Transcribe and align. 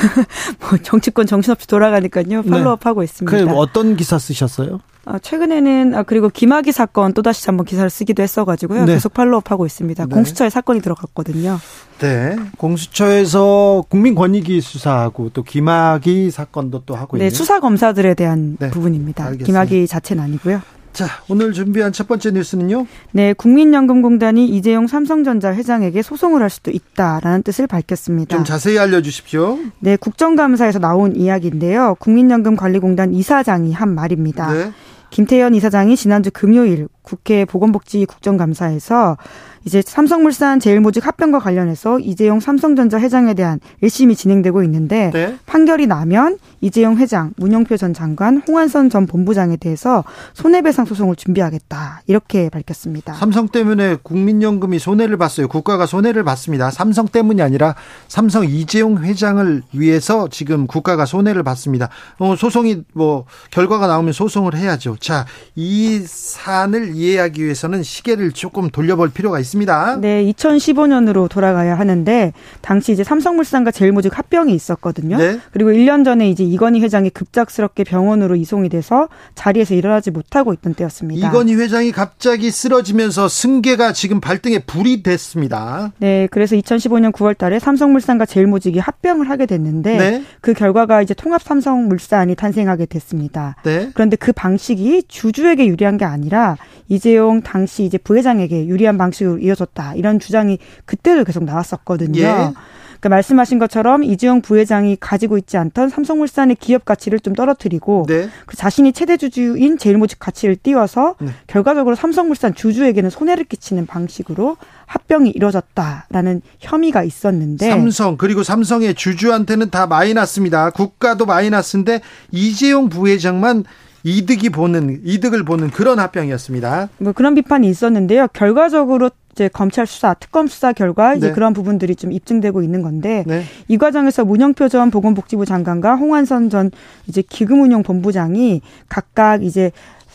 뭐 0.60 0.78
정치권 0.82 1.26
정신없이 1.26 1.66
돌아가니까요. 1.66 2.42
팔로업 2.42 2.80
네. 2.80 2.88
하고 2.88 3.02
있습니다. 3.02 3.36
그 3.36 3.50
어떤 3.52 3.96
기사 3.96 4.18
쓰셨어요? 4.18 4.80
아, 5.08 5.20
최근에는 5.20 5.94
아, 5.94 6.02
그리고 6.02 6.28
김학의 6.28 6.72
사건 6.72 7.12
또 7.12 7.22
다시 7.22 7.46
한번 7.46 7.64
기사를 7.64 7.88
쓰기도 7.88 8.24
했어가지고요. 8.24 8.86
네. 8.86 8.94
계속 8.94 9.14
팔로업 9.14 9.52
하고 9.52 9.64
있습니다. 9.64 10.04
네. 10.04 10.14
공수처에 10.14 10.50
사건이 10.50 10.80
들어갔거든요. 10.80 11.60
네. 12.00 12.36
공수처에서 12.58 13.84
국민권익위 13.88 14.60
수사하고 14.60 15.30
또 15.30 15.44
김학의 15.44 16.32
사건도 16.32 16.82
또 16.86 16.96
하고 16.96 17.16
네, 17.18 17.26
있네요. 17.26 17.36
수사 17.36 17.60
검사들에 17.60 18.14
대한 18.14 18.56
네. 18.58 18.68
부분입니다. 18.70 19.24
알겠습니다. 19.24 19.46
김학의 19.46 19.86
자체는 19.86 20.24
아니고요. 20.24 20.60
자, 20.96 21.08
오늘 21.28 21.52
준비한 21.52 21.92
첫 21.92 22.08
번째 22.08 22.30
뉴스는요? 22.30 22.86
네, 23.12 23.34
국민연금공단이 23.34 24.48
이재용 24.48 24.86
삼성전자 24.86 25.52
회장에게 25.52 26.00
소송을 26.00 26.40
할 26.40 26.48
수도 26.48 26.70
있다라는 26.70 27.42
뜻을 27.42 27.66
밝혔습니다. 27.66 28.34
좀 28.34 28.46
자세히 28.46 28.78
알려주십시오. 28.78 29.58
네, 29.80 29.96
국정감사에서 29.96 30.78
나온 30.78 31.14
이야기인데요. 31.14 31.96
국민연금관리공단 31.98 33.12
이사장이 33.12 33.74
한 33.74 33.94
말입니다. 33.94 34.50
네. 34.50 34.72
김태현 35.10 35.54
이사장이 35.54 35.96
지난주 35.96 36.30
금요일 36.32 36.88
국회 37.02 37.44
보건복지 37.44 38.06
국정감사에서 38.06 39.18
이제 39.66 39.82
삼성물산 39.84 40.60
제일모직 40.60 41.06
합병과 41.06 41.40
관련해서 41.40 41.98
이재용 41.98 42.40
삼성전자 42.40 42.98
회장에 42.98 43.34
대한 43.34 43.60
1심이 43.82 44.16
진행되고 44.16 44.62
있는데 44.62 45.10
네. 45.12 45.36
판결이 45.44 45.86
나면 45.86 46.38
이재용 46.60 46.96
회장, 46.96 47.32
문영표 47.36 47.76
전 47.76 47.92
장관, 47.92 48.42
홍한선 48.46 48.90
전 48.90 49.06
본부장에 49.06 49.56
대해서 49.56 50.04
손해배상 50.34 50.84
소송을 50.84 51.16
준비하겠다 51.16 52.02
이렇게 52.06 52.48
밝혔습니다. 52.48 53.14
삼성 53.14 53.48
때문에 53.48 53.96
국민연금이 54.02 54.78
손해를 54.78 55.16
봤어요. 55.16 55.48
국가가 55.48 55.86
손해를 55.86 56.24
봤습니다. 56.24 56.70
삼성 56.70 57.06
때문이 57.06 57.42
아니라 57.42 57.74
삼성 58.08 58.44
이재용 58.44 59.02
회장을 59.02 59.62
위해서 59.72 60.28
지금 60.28 60.66
국가가 60.66 61.06
손해를 61.06 61.42
봤습니다. 61.42 61.88
어, 62.18 62.36
소송이 62.36 62.82
뭐 62.92 63.24
결과가 63.50 63.86
나오면 63.86 64.12
소송을 64.12 64.56
해야죠. 64.56 64.96
자, 65.00 65.26
이 65.54 66.00
사안을 66.06 66.94
이해하기 66.94 67.42
위해서는 67.42 67.82
시계를 67.82 68.32
조금 68.32 68.70
돌려볼 68.70 69.10
필요가 69.10 69.38
있습니다. 69.40 69.56
있습니다. 69.56 69.96
네, 70.00 70.24
2015년으로 70.32 71.28
돌아가야 71.28 71.78
하는데 71.78 72.32
당시 72.60 72.92
이제 72.92 73.02
삼성물산과 73.04 73.70
제일모직 73.70 74.16
합병이 74.16 74.54
있었거든요. 74.54 75.16
네. 75.16 75.38
그리고 75.52 75.70
1년 75.70 76.04
전에 76.04 76.28
이제 76.28 76.44
이건희 76.56 76.80
회장이 76.80 77.10
급작스럽게 77.10 77.84
병원으로 77.84 78.34
이송이 78.34 78.70
돼서 78.70 79.08
자리에서 79.34 79.74
일어나지 79.74 80.10
못하고 80.10 80.54
있던 80.54 80.72
때였습니다. 80.72 81.28
이건희 81.28 81.54
회장이 81.54 81.92
갑자기 81.92 82.50
쓰러지면서 82.50 83.28
승계가 83.28 83.92
지금 83.92 84.20
발등에 84.20 84.60
불이 84.60 85.02
됐습니다. 85.02 85.92
네, 85.98 86.28
그래서 86.30 86.56
2015년 86.56 87.12
9월 87.12 87.36
달에 87.36 87.58
삼성물산과 87.58 88.24
제일모직이 88.24 88.78
합병을 88.78 89.28
하게 89.28 89.44
됐는데 89.44 89.96
네. 89.98 90.24
그 90.40 90.54
결과가 90.54 91.02
이제 91.02 91.12
통합 91.12 91.42
삼성물산이 91.42 92.36
탄생하게 92.36 92.86
됐습니다. 92.86 93.56
네. 93.62 93.90
그런데 93.92 94.16
그 94.16 94.32
방식이 94.32 95.02
주주에게 95.08 95.66
유리한 95.66 95.98
게 95.98 96.06
아니라 96.06 96.56
이재용 96.88 97.42
당시 97.42 97.84
이제 97.84 97.98
부회장에게 97.98 98.66
유리한 98.66 98.96
방식으로 98.96 99.40
이어졌다 99.40 99.94
이런 99.96 100.18
주장이 100.18 100.58
그때도 100.86 101.24
계속 101.24 101.44
나왔었거든요. 101.44 102.22
예. 102.22 102.52
그 103.00 103.08
말씀하신 103.08 103.58
것처럼 103.58 104.02
이재용 104.02 104.40
부회장이 104.40 104.96
가지고 105.00 105.38
있지 105.38 105.56
않던 105.56 105.88
삼성물산의 105.88 106.56
기업 106.56 106.84
가치를 106.84 107.20
좀 107.20 107.34
떨어뜨리고 107.34 108.06
네. 108.08 108.28
그 108.46 108.56
자신이 108.56 108.92
최대 108.92 109.16
주주인 109.16 109.78
제일모직 109.78 110.18
가치를 110.18 110.56
띄워서 110.56 111.16
네. 111.20 111.28
결과적으로 111.46 111.94
삼성물산 111.94 112.54
주주에게는 112.54 113.10
손해를 113.10 113.44
끼치는 113.44 113.86
방식으로 113.86 114.56
합병이 114.86 115.30
이루어졌다라는 115.30 116.42
혐의가 116.60 117.02
있었는데 117.02 117.68
삼성 117.68 118.16
그리고 118.16 118.42
삼성의 118.42 118.94
주주한테는 118.94 119.70
다 119.70 119.86
마이너스입니다. 119.86 120.70
국가도 120.70 121.26
마이너스인데 121.26 122.00
이재용 122.30 122.88
부회장만 122.88 123.64
이득이 124.06 124.50
보는 124.50 125.00
이득을 125.02 125.42
보는 125.42 125.70
그런 125.70 125.98
합병이었습니다. 125.98 126.90
뭐 126.98 127.12
그런 127.12 127.34
비판이 127.34 127.68
있었는데요. 127.68 128.28
결과적으로 128.32 129.10
이제 129.32 129.48
검찰 129.48 129.84
수사, 129.86 130.14
특검 130.14 130.46
수사 130.46 130.72
결과 130.72 131.14
이제 131.14 131.28
네. 131.28 131.32
그런 131.32 131.52
부분들이 131.52 131.96
좀 131.96 132.12
입증되고 132.12 132.62
있는 132.62 132.82
건데 132.82 133.24
네. 133.26 133.42
이 133.66 133.76
과정에서 133.76 134.24
문영표 134.24 134.68
전 134.68 134.92
보건복지부 134.92 135.44
장관과 135.44 135.96
홍한선 135.96 136.50
전 136.50 136.70
이제 137.08 137.20
기금운용 137.20 137.82
본부장이 137.82 138.62
각각 138.88 139.42
이제 139.42 139.72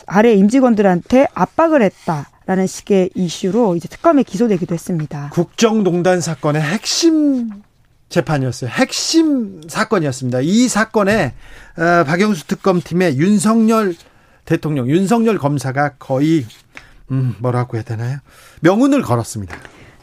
아래 0.08 0.34
임직원들한테 0.34 1.28
압박을 1.34 1.82
했다. 1.82 2.28
라는 2.48 2.68
식의 2.68 3.12
이슈로 3.14 3.76
이제 3.76 3.88
특검에 3.88 4.24
기소되기도 4.24 4.74
했습니다. 4.74 5.30
국정농단 5.32 6.20
사건의 6.20 6.62
핵심 6.62 7.52
재판이었어요. 8.12 8.70
핵심 8.70 9.62
사건이었습니다. 9.68 10.42
이 10.42 10.68
사건에 10.68 11.34
어, 11.78 12.04
박영수 12.04 12.46
특검팀의 12.46 13.18
윤석열 13.18 13.96
대통령, 14.46 14.90
윤석열 14.90 15.38
검사가 15.38 15.94
거의 15.98 16.46
음, 17.10 17.36
뭐라고 17.40 17.78
해야 17.78 17.84
되나요? 17.84 18.20
명운을 18.62 19.02
걸었습니다. 19.02 19.56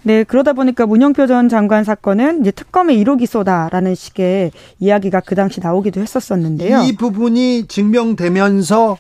네, 0.02 0.24
그러다 0.24 0.52
보니까 0.52 0.86
문영표 0.86 1.26
전 1.26 1.48
장관 1.48 1.84
사건은 1.84 2.40
이제 2.40 2.50
특검의 2.50 3.02
1호 3.04 3.18
기소다라는 3.18 3.94
식의 3.94 4.52
이야기가 4.78 5.20
그 5.20 5.34
당시 5.34 5.60
나오기도 5.60 6.00
했었었는데요. 6.00 6.82
이 6.82 6.96
부분이 6.96 7.66
증명되면서 7.66 8.96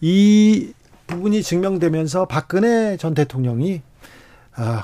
이 0.00 0.72
부분이 1.06 1.42
증명되면서 1.42 2.24
박근혜 2.24 2.96
전 2.96 3.14
대통령이 3.14 3.82
아, 4.56 4.82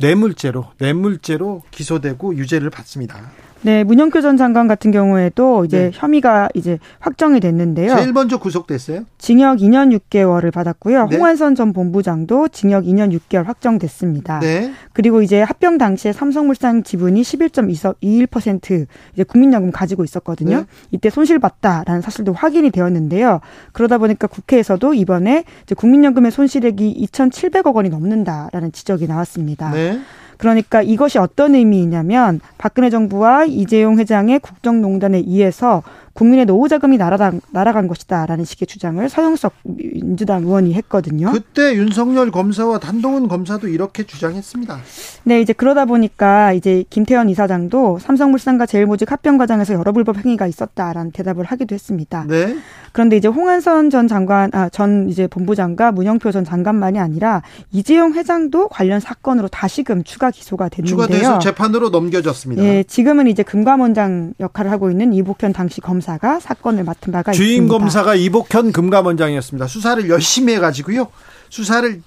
뇌물죄로 0.00 0.72
뇌물죄로 0.78 1.62
기소되고 1.70 2.36
유죄를 2.36 2.70
받습니다. 2.70 3.30
네, 3.62 3.84
문영표 3.84 4.20
전 4.22 4.36
장관 4.36 4.68
같은 4.68 4.90
경우에도 4.90 5.64
이제 5.64 5.78
네. 5.78 5.90
혐의가 5.92 6.48
이제 6.54 6.78
확정이 6.98 7.40
됐는데요. 7.40 7.94
제일 7.94 8.12
먼저 8.12 8.38
구속됐어요? 8.38 9.04
징역 9.18 9.58
2년 9.58 9.96
6개월을 9.98 10.52
받았고요. 10.52 11.08
네. 11.08 11.16
홍한선 11.16 11.54
전 11.54 11.72
본부장도 11.72 12.48
징역 12.48 12.84
2년 12.84 13.16
6개월 13.18 13.44
확정됐습니다. 13.44 14.40
네. 14.40 14.72
그리고 14.92 15.20
이제 15.22 15.42
합병 15.42 15.78
당시에 15.78 16.12
삼성물산 16.12 16.84
지분이 16.84 17.20
11.21% 17.22 18.86
이제 19.14 19.24
국민연금 19.24 19.70
가지고 19.72 20.04
있었거든요. 20.04 20.56
네. 20.58 20.64
이때 20.90 21.10
손실 21.10 21.38
봤다라는 21.38 22.00
사실도 22.00 22.32
확인이 22.32 22.70
되었는데요. 22.70 23.40
그러다 23.72 23.98
보니까 23.98 24.26
국회에서도 24.26 24.94
이번에 24.94 25.44
이제 25.64 25.74
국민연금의 25.74 26.30
손실액이 26.30 27.06
2,700억 27.06 27.74
원이 27.74 27.90
넘는다라는 27.90 28.72
지적이 28.72 29.06
나왔습니다. 29.06 29.70
네. 29.70 30.00
그러니까 30.40 30.82
이것이 30.82 31.18
어떤 31.18 31.54
의미이냐면 31.54 32.40
박근혜 32.56 32.90
정부와 32.90 33.44
이재용 33.44 33.98
회장의 33.98 34.40
국정농단에 34.40 35.18
의해서 35.18 35.82
국민의 36.14 36.44
노후 36.44 36.68
자금이 36.68 36.98
날아간, 36.98 37.40
날아간 37.50 37.88
것이다라는 37.88 38.44
식의 38.44 38.66
주장을 38.66 39.08
서영석 39.08 39.52
민주당 39.62 40.42
의원이 40.42 40.74
했거든요. 40.74 41.30
그때 41.32 41.74
윤석열 41.74 42.30
검사와 42.30 42.78
단동훈 42.78 43.28
검사도 43.28 43.68
이렇게 43.68 44.04
주장했습니다. 44.04 44.80
네, 45.24 45.40
이제 45.40 45.52
그러다 45.52 45.84
보니까 45.84 46.52
이제 46.52 46.84
김태현 46.90 47.28
이사장도 47.30 48.00
삼성물산과 48.00 48.66
제일모직 48.66 49.12
합병 49.12 49.38
과정에서 49.38 49.74
여러 49.74 49.92
불법 49.92 50.18
행위가 50.18 50.46
있었다라는 50.46 51.12
대답을 51.12 51.44
하기도 51.44 51.74
했습니다. 51.74 52.24
네. 52.28 52.56
그런데 52.92 53.16
이제 53.16 53.28
홍한선 53.28 53.90
전 53.90 54.08
장관, 54.08 54.50
아, 54.52 54.68
전 54.68 55.08
이제 55.08 55.26
본부장과 55.26 55.92
문영표 55.92 56.32
전 56.32 56.44
장관만이 56.44 56.98
아니라 56.98 57.42
이재용 57.72 58.14
회장도 58.14 58.68
관련 58.68 59.00
사건으로 59.00 59.48
다시금 59.48 60.04
추가 60.04 60.30
기소가 60.30 60.68
됐는데요. 60.68 61.06
추가돼서 61.06 61.38
재판으로 61.38 61.90
넘겨졌습니다. 61.90 62.62
예, 62.62 62.82
지금은 62.82 63.26
이제 63.26 63.42
금감원장 63.42 64.34
역할을 64.40 64.70
하고 64.70 64.90
있는 64.90 65.12
이복현 65.12 65.52
당시 65.52 65.80
검사 65.80 66.00
검사가 66.00 66.40
사건을 66.40 66.84
맡은 66.84 67.12
바가 67.12 67.32
주임 67.32 67.64
있습니다. 67.64 67.68
주임 67.68 67.68
검사가 67.68 68.14
이복현 68.14 68.72
금감원장이었습니다. 68.72 69.66
수사를 69.66 70.08
열심히 70.08 70.54
해가지고요. 70.54 71.08
수사를 71.48 72.02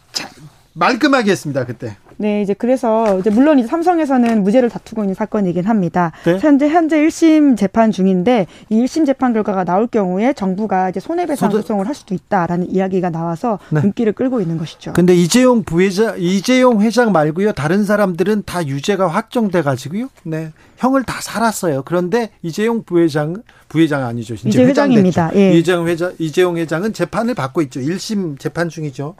말끔하게 0.74 1.32
했습니다. 1.32 1.66
그때. 1.66 1.96
네, 2.24 2.42
이제 2.42 2.54
그래서 2.54 3.20
이제 3.20 3.30
물론 3.30 3.60
이제 3.60 3.68
삼성에서는 3.68 4.44
무죄를 4.44 4.70
다투고 4.70 5.04
있는 5.04 5.14
사건이긴 5.14 5.66
합니다. 5.66 6.14
네? 6.24 6.38
현재 6.40 6.70
현재 6.70 6.98
1심 6.98 7.58
재판 7.58 7.92
중인데 7.92 8.48
이 8.70 8.82
1심 8.82 9.06
재판 9.06 9.34
결과가 9.34 9.66
나올 9.66 9.88
경우에 9.88 10.32
정부가 10.32 10.90
이제 10.90 11.02
손해배상 11.02 11.52
소득... 11.52 11.64
소송을 11.64 11.86
할 11.86 11.94
수도 11.94 12.16
있다라는 12.16 12.72
이야기가 12.72 13.10
나와서 13.10 13.60
네. 13.72 13.82
눈길을 13.82 14.14
끌고 14.14 14.40
있는 14.40 14.58
것이죠. 14.58 14.94
근데 14.94 15.14
이재용 15.14 15.64
부회장 15.66 16.16
이재용 16.18 16.82
회장 16.82 17.12
말고요. 17.12 17.52
다른 17.52 17.84
사람들은 17.84 18.44
다 18.46 18.66
유죄가 18.66 19.08
확정돼 19.08 19.62
가지고요. 19.62 20.08
네. 20.24 20.54
형을 20.78 21.04
다 21.04 21.20
살았어요. 21.20 21.84
그런데 21.84 22.30
이재용 22.42 22.84
부회장 22.84 23.44
부회장 23.68 24.06
아니죠. 24.06 24.36
이제 24.36 24.64
회장입니다. 24.64 25.32
예. 25.36 25.58
이재용 25.58 25.90
회장 25.90 26.14
이재용 26.20 26.56
회장은 26.56 26.94
재판을 26.94 27.34
받고 27.34 27.62
있죠. 27.64 27.82
1심 27.82 28.40
재판 28.40 28.70
중이죠. 28.70 29.16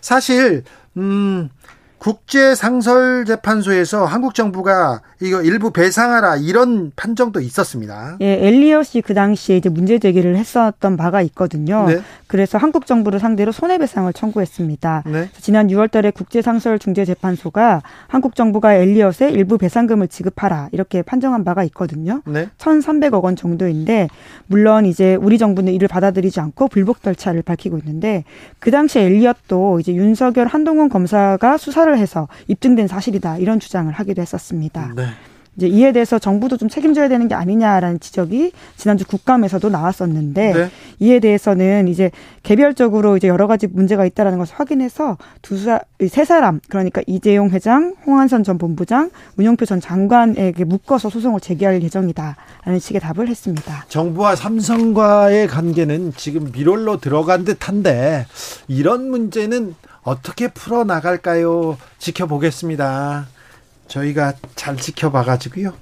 사실 0.00 0.64
음 0.96 1.50
국제상설재판소에서 1.98 4.04
한국 4.04 4.34
정부가 4.34 5.00
이거 5.20 5.42
일부 5.42 5.72
배상하라 5.72 6.36
이런 6.36 6.92
판정도 6.94 7.40
있었습니다. 7.40 8.18
예, 8.20 8.46
엘리엇이 8.46 9.02
그 9.02 9.14
당시에 9.14 9.56
이제 9.56 9.68
문제 9.68 9.98
제기를 9.98 10.36
했었던 10.36 10.96
바가 10.96 11.22
있거든요. 11.22 11.86
네. 11.88 11.98
그래서 12.28 12.56
한국 12.58 12.86
정부를 12.86 13.18
상대로 13.18 13.50
손해배상을 13.50 14.12
청구했습니다. 14.12 15.02
네. 15.06 15.28
지난 15.40 15.66
6월달에 15.68 16.14
국제상설중재재판소가 16.14 17.82
한국 18.06 18.36
정부가 18.36 18.74
엘리엇에 18.74 19.30
일부 19.30 19.58
배상금을 19.58 20.06
지급하라 20.08 20.68
이렇게 20.72 21.02
판정한 21.02 21.42
바가 21.42 21.64
있거든요. 21.64 22.22
네. 22.26 22.48
1,300억 22.58 23.24
원 23.24 23.34
정도인데 23.34 24.08
물론 24.46 24.86
이제 24.86 25.16
우리 25.16 25.36
정부는 25.38 25.72
이를 25.72 25.88
받아들이지 25.88 26.38
않고 26.40 26.68
불복 26.68 27.02
절차를 27.02 27.42
밝히고 27.42 27.78
있는데 27.78 28.22
그 28.60 28.70
당시 28.70 29.00
엘리엇도 29.00 29.80
이제 29.80 29.92
윤석열 29.94 30.46
한동훈 30.46 30.88
검사가 30.88 31.56
수사를 31.56 31.87
해서 31.96 32.28
입증된 32.48 32.88
사실이다 32.88 33.38
이런 33.38 33.60
주장을 33.60 33.92
하기도 33.92 34.20
했었습니다. 34.20 34.92
네. 34.96 35.06
이제 35.58 35.66
이에 35.66 35.90
대해서 35.90 36.20
정부도 36.20 36.56
좀 36.56 36.68
책임져야 36.68 37.08
되는 37.08 37.26
게 37.26 37.34
아니냐라는 37.34 37.98
지적이 37.98 38.52
지난주 38.76 39.04
국감에서도 39.04 39.68
나왔었는데 39.68 40.52
네. 40.52 40.70
이에 41.00 41.18
대해서는 41.18 41.88
이제 41.88 42.12
개별적으로 42.44 43.16
이제 43.16 43.26
여러 43.26 43.48
가지 43.48 43.66
문제가 43.66 44.06
있다라는 44.06 44.38
것을 44.38 44.54
확인해서 44.56 45.18
두세 45.42 46.24
사람 46.24 46.60
그러니까 46.68 47.02
이재용 47.08 47.50
회장, 47.50 47.96
홍한선 48.06 48.44
전 48.44 48.56
본부장, 48.56 49.10
문영표 49.34 49.66
전 49.66 49.80
장관에게 49.80 50.62
묶어서 50.62 51.10
소송을 51.10 51.40
제기할 51.40 51.82
예정이다라는 51.82 52.78
식의 52.78 53.00
답을 53.00 53.26
했습니다. 53.26 53.84
정부와 53.88 54.36
삼성과의 54.36 55.48
관계는 55.48 56.12
지금 56.16 56.52
미롤로 56.52 56.98
들어간 56.98 57.44
듯한데 57.44 58.26
이런 58.68 59.10
문제는 59.10 59.74
어떻게 60.02 60.48
풀어 60.48 60.84
나갈까요? 60.84 61.76
지켜보겠습니다. 61.98 63.26
저희가 63.88 64.34
잘 64.54 64.76
지켜봐 64.76 65.24
가지고요. 65.24 65.72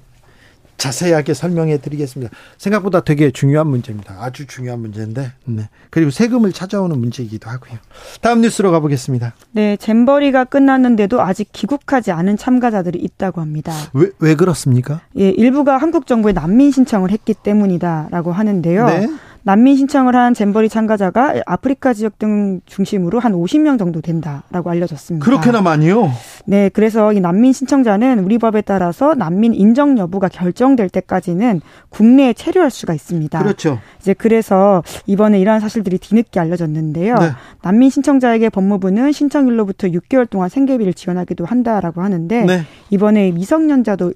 자세하게 0.78 1.34
설명해 1.34 1.78
드리겠습니다. 1.78 2.32
생각보다 2.58 3.00
되게 3.00 3.30
중요한 3.30 3.66
문제입니다. 3.68 4.16
아주 4.20 4.46
중요한 4.46 4.80
문제인데. 4.80 5.32
네. 5.46 5.68
그리고 5.90 6.10
세금을 6.10 6.52
찾아오는 6.52 6.98
문제이기도 6.98 7.48
하고요. 7.48 7.78
다음 8.20 8.42
뉴스로 8.42 8.70
가보겠습니다. 8.72 9.34
네, 9.52 9.76
잼버리가 9.78 10.44
끝났는데도 10.44 11.22
아직 11.22 11.48
귀국하지 11.52 12.12
않은 12.12 12.36
참가자들이 12.36 12.98
있다고 12.98 13.40
합니다. 13.40 13.72
왜, 13.94 14.10
왜 14.18 14.34
그렇습니까? 14.34 15.00
예, 15.18 15.30
일부가 15.30 15.78
한국 15.78 16.06
정부에 16.06 16.32
난민 16.32 16.70
신청을 16.72 17.10
했기 17.10 17.32
때문이다라고 17.32 18.32
하는데요. 18.32 18.86
네. 18.86 19.08
난민 19.46 19.76
신청을 19.76 20.16
한 20.16 20.34
잼버리 20.34 20.69
참가자가 20.69 21.34
아프리카 21.46 21.94
지역 21.94 22.19
등 22.19 22.60
중심으로 22.66 23.20
한 23.20 23.32
50명 23.32 23.78
정도 23.78 24.00
된다라고 24.00 24.70
알려졌습니다. 24.70 25.25
그렇게나 25.25 25.60
많이요? 25.60 26.10
네, 26.46 26.69
그래서 26.69 27.12
이 27.12 27.20
난민 27.20 27.52
신청자는 27.52 28.25
우리 28.25 28.38
법에 28.38 28.60
따라서 28.60 29.14
난민 29.14 29.54
인정 29.54 29.98
여부가 29.98 30.26
결정될 30.26 30.88
때까지는 30.88 31.60
국내에 31.90 32.32
체류할 32.32 32.72
수가 32.72 32.93
있습니다. 32.93 33.38
그렇죠. 33.40 33.78
이제 34.00 34.14
그래서 34.14 34.82
이번에 35.06 35.38
이러한 35.38 35.60
사실들이 35.60 35.99
뒤늦게 35.99 36.40
알려졌는데요. 36.40 37.14
네. 37.14 37.31
난민 37.62 37.90
신청자에게 37.90 38.49
법무부는 38.50 39.12
신청일로부터 39.12 39.87
6개월 39.87 40.28
동안 40.28 40.49
생계비를 40.49 40.92
지원하기도 40.92 41.44
한다라고 41.44 42.02
하는데 42.02 42.42
네. 42.42 42.62
이번에 42.90 43.31
미성년자도 43.31 44.12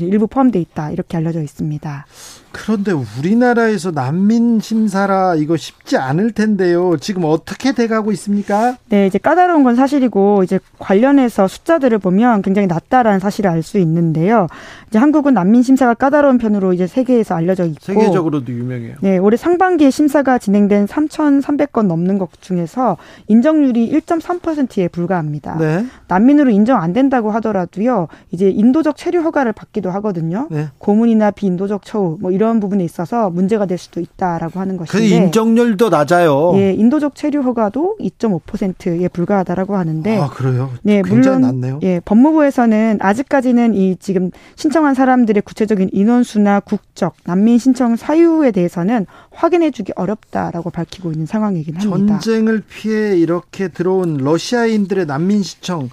일부 0.00 0.26
포함돼 0.28 0.58
있다 0.58 0.92
이렇게 0.92 1.18
알려져 1.18 1.42
있습니다. 1.42 2.06
그런데 2.52 2.92
우리나라에서 2.92 3.90
난민 3.90 4.60
심사라 4.60 5.34
이거 5.36 5.56
쉽지 5.56 5.96
않을 5.96 6.32
텐데요. 6.32 6.96
지금 7.00 7.24
어떻게 7.24 7.72
돼가고 7.72 8.12
있습니까? 8.12 8.76
네, 8.88 9.06
이제 9.06 9.18
까다로운 9.18 9.64
건 9.64 9.74
사실이고 9.74 10.42
이제 10.44 10.60
관련해서 10.78 11.48
숫자들을 11.48 11.98
보면 11.98 12.42
굉장히 12.42 12.68
낮다라는 12.68 13.18
사실을 13.18 13.50
알 13.50 13.62
수 13.62 13.78
있는데요. 13.78 14.48
이제 14.88 14.98
한국은 14.98 15.34
난민 15.34 15.62
심사가 15.62 15.94
까다로운 15.94 16.38
편으로 16.38 16.72
이제 16.72 16.88
세계에서 16.88 17.36
알려져 17.36 17.64
있고 17.64 17.78
세계적으로도 17.80 18.52
유명해요. 18.52 18.96
네, 19.00 19.18
올해 19.18 19.36
상반기에 19.36 19.90
심사가 19.90 20.38
진행된 20.38 20.86
3,300건 20.86 21.86
넘는 21.86 22.18
것 22.18 22.28
중에서 22.40 22.96
인정률이 23.28 23.92
1.3%에 23.92 24.88
불과합니다. 24.88 25.56
네. 25.58 25.86
난민으로 26.08 26.50
인정 26.50 26.82
안 26.82 26.92
된다고 26.92 27.30
하더라도요. 27.30 28.08
이제 28.32 28.50
인도적 28.50 28.96
체류 28.96 29.20
허가를 29.20 29.52
받기도 29.52 29.92
하거든요. 29.92 30.48
네. 30.50 30.68
고문이나 30.78 31.30
비인도적 31.30 31.84
처우 31.84 32.18
뭐 32.20 32.32
이런 32.32 32.41
이런 32.42 32.58
부분에 32.58 32.82
있어서 32.84 33.30
문제가 33.30 33.66
될 33.66 33.78
수도 33.78 34.00
있다라고 34.00 34.58
하는 34.58 34.76
것인데 34.76 34.98
그 34.98 35.04
인정률도 35.14 35.90
낮아요. 35.90 36.52
예, 36.56 36.72
인도적 36.72 37.14
체류 37.14 37.40
허가도 37.42 37.98
2.5%에 38.00 39.06
불과하다라고 39.06 39.76
하는데 39.76 40.18
아, 40.18 40.28
그래요? 40.28 40.72
네, 40.82 41.02
물론 41.02 41.42
낮네요. 41.42 41.78
예, 41.84 42.00
법무부에서는 42.04 42.98
아직까지는 43.00 43.74
이 43.74 43.94
지금 44.00 44.32
신청한 44.56 44.94
사람들의 44.94 45.40
구체적인 45.42 45.90
인원수나 45.92 46.58
국적, 46.60 47.14
난민 47.24 47.58
신청 47.58 47.94
사유에 47.94 48.50
대해서는 48.50 49.06
확인해 49.30 49.70
주기 49.70 49.92
어렵다라고 49.94 50.70
밝히고 50.70 51.12
있는 51.12 51.26
상황이긴 51.26 51.76
합니다. 51.76 52.18
전쟁을 52.18 52.64
피해 52.68 53.16
이렇게 53.16 53.68
들어온 53.68 54.16
러시아인들의 54.16 55.06
난민 55.06 55.44
신청 55.44 55.90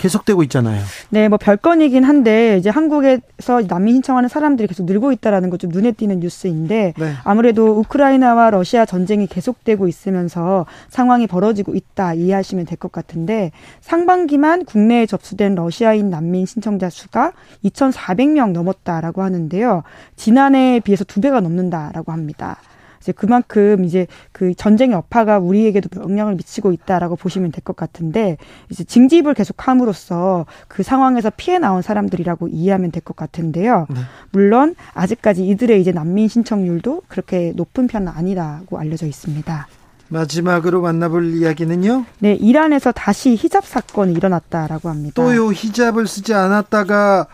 계속되고 0.00 0.42
있잖아요. 0.44 0.82
네, 1.10 1.28
뭐 1.28 1.36
별건이긴 1.38 2.04
한데 2.04 2.56
이제 2.58 2.70
한국에서 2.70 3.60
난민 3.68 3.96
신청하는 3.96 4.28
사람들이 4.30 4.66
계속 4.66 4.86
늘고 4.86 5.12
있다라는 5.12 5.50
것 5.50 5.60
좀 5.60 5.68
눈에 5.70 5.92
띄는 5.92 6.20
뉴스인데 6.20 6.94
네. 6.96 7.12
아무래도 7.22 7.78
우크라이나와 7.80 8.48
러시아 8.48 8.86
전쟁이 8.86 9.26
계속되고 9.26 9.86
있으면서 9.88 10.64
상황이 10.88 11.26
벌어지고 11.26 11.74
있다 11.74 12.14
이해하시면 12.14 12.64
될 12.64 12.78
것 12.78 12.90
같은데 12.92 13.52
상반기만 13.82 14.64
국내에 14.64 15.04
접수된 15.04 15.54
러시아인 15.54 16.08
난민 16.08 16.46
신청자 16.46 16.88
수가 16.88 17.32
2,400명 17.62 18.52
넘었다라고 18.52 19.22
하는데요. 19.22 19.82
지난해에 20.16 20.80
비해서 20.80 21.04
두 21.04 21.20
배가 21.20 21.40
넘는다라고 21.40 22.10
합니다. 22.10 22.56
이제 23.00 23.12
그만큼 23.12 23.84
이제 23.84 24.06
그 24.32 24.54
전쟁의 24.54 24.94
여파가 24.94 25.38
우리에게도 25.38 26.02
영향을 26.02 26.34
미치고 26.34 26.72
있다라고 26.72 27.16
보시면 27.16 27.50
될 27.52 27.60
것 27.64 27.76
같은데 27.76 28.36
이제 28.70 28.84
징집을 28.84 29.34
계속 29.34 29.68
함으로써 29.68 30.46
그 30.68 30.82
상황에서 30.82 31.30
피해 31.36 31.58
나온 31.58 31.82
사람들이라고 31.82 32.48
이해하면 32.48 32.90
될 32.90 33.02
것 33.02 33.16
같은데요. 33.16 33.86
네. 33.90 34.00
물론 34.32 34.74
아직까지 34.94 35.46
이들의 35.48 35.80
이제 35.80 35.92
난민 35.92 36.28
신청률도 36.28 37.02
그렇게 37.08 37.52
높은 37.56 37.86
편은 37.86 38.08
아니라고 38.08 38.78
알려져 38.78 39.06
있습니다. 39.06 39.66
마지막으로 40.08 40.80
만나볼 40.82 41.34
이야기는요? 41.34 42.04
네, 42.18 42.34
이란에서 42.34 42.90
다시 42.92 43.36
히잡 43.36 43.64
사건이 43.64 44.12
일어났다라고 44.14 44.88
합니다. 44.88 45.14
또요, 45.14 45.52
히잡을 45.52 46.06
쓰지 46.06 46.34
않았다가 46.34 47.26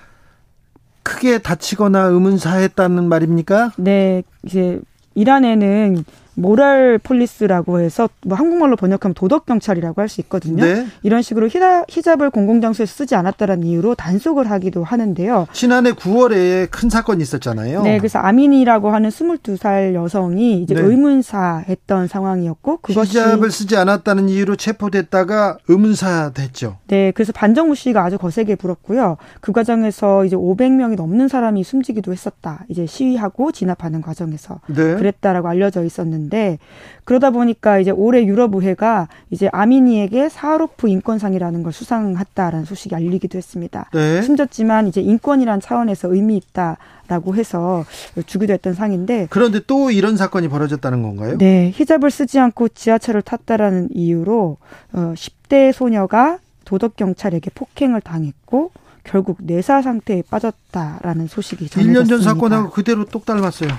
크게 1.03 1.39
다치거나 1.39 2.01
의문사했다는 2.03 3.09
말입니까? 3.09 3.73
네, 3.79 4.23
이제 4.45 4.81
이란에는 5.17 6.05
moral 6.37 6.99
police라고 6.99 7.81
해서 7.81 8.09
뭐 8.25 8.37
한국말로 8.37 8.77
번역하면 8.77 9.15
도덕 9.15 9.47
경찰이라고 9.47 10.01
할 10.01 10.07
수 10.09 10.21
있거든요. 10.23 10.65
네. 10.65 10.87
이런 11.03 11.23
식으로 11.23 11.49
히자, 11.49 11.85
히잡 11.89 12.23
을 12.23 12.31
공공장소에 12.31 12.87
쓰지 12.87 13.15
않았다는 13.15 13.65
이유로 13.65 13.95
단속을 13.95 14.51
하기도 14.51 14.85
하는데요. 14.85 15.49
지난해 15.53 15.93
9월에 15.93 16.71
큰 16.71 16.89
사건이 16.89 17.23
있었잖아요. 17.23 17.83
네, 17.83 17.99
그래서 17.99 18.21
아미니라고 18.21 18.91
하는 18.91 19.11
22살 19.11 19.95
여성이 19.95 20.63
이제 20.63 20.75
네. 20.75 20.81
의문사했던 20.81 22.09
상황이었고 22.09 22.79
그것이 22.79 23.19
히잡을 23.19 23.51
쓰지 23.51 23.77
않았다는 23.77 24.29
이유로 24.29 24.57
체포됐다가 24.57 25.59
의문사됐죠. 25.69 26.79
네, 26.87 27.11
그래서 27.11 27.33
반정부 27.33 27.75
시위가 27.75 28.05
아주 28.05 28.17
거세게 28.17 28.55
불었고요. 28.55 29.17
그 29.41 29.53
과정에서 29.53 30.25
이제 30.25 30.37
500명이 30.37 30.97
넘는 30.97 31.29
사람이 31.29 31.65
숨지기도 31.65 32.13
했었다. 32.13 32.65
이제 32.69 32.87
시위하고 32.87 33.53
진압하는 33.53 34.01
과정에서 34.01 34.61
네. 34.69 34.95
그랬다라고 34.95 35.49
알려져 35.49 35.85
있었는데. 35.85 36.26
있는데 36.27 36.59
그러다 37.05 37.31
보니까 37.31 37.79
이제 37.79 37.91
올해 37.91 38.25
유럽 38.25 38.55
의회가 38.55 39.09
이제 39.31 39.49
아미니에게 39.53 40.29
사하로프 40.29 40.89
인권상이라는 40.89 41.63
걸 41.63 41.73
수상했다라는 41.73 42.65
소식이 42.65 42.95
알리기도 42.95 43.39
했습니다. 43.39 43.89
네. 43.93 44.23
심졌지만 44.23 44.89
이제 44.89 45.01
인권이란 45.01 45.61
차원에서 45.61 46.13
의미 46.13 46.37
있다라고 46.37 47.35
해서 47.37 47.85
주기도 48.27 48.53
했던 48.53 48.75
상인데 48.75 49.29
그런데 49.31 49.61
또 49.67 49.91
이런 49.91 50.17
사건이 50.17 50.49
벌어졌다는 50.49 51.03
건가요? 51.03 51.39
네, 51.39 51.73
히잡을 51.75 52.11
쓰지 52.11 52.39
않고 52.39 52.69
지하철을 52.69 53.23
탔다라는 53.23 53.89
이유로 53.93 54.59
어 54.93 55.15
10대 55.17 55.73
소녀가 55.73 56.39
도덕 56.65 56.97
경찰에게 56.97 57.51
폭행을 57.55 58.01
당했고 58.01 58.73
결국 59.05 59.39
뇌사 59.41 59.83
상태에 59.83 60.23
빠졌다라는 60.29 61.29
소식이 61.29 61.69
전해졌습니다. 61.69 62.03
1년 62.03 62.09
전 62.09 62.23
사건하고 62.23 62.71
그대로 62.71 63.05
똑 63.05 63.25
닮았어요. 63.25 63.71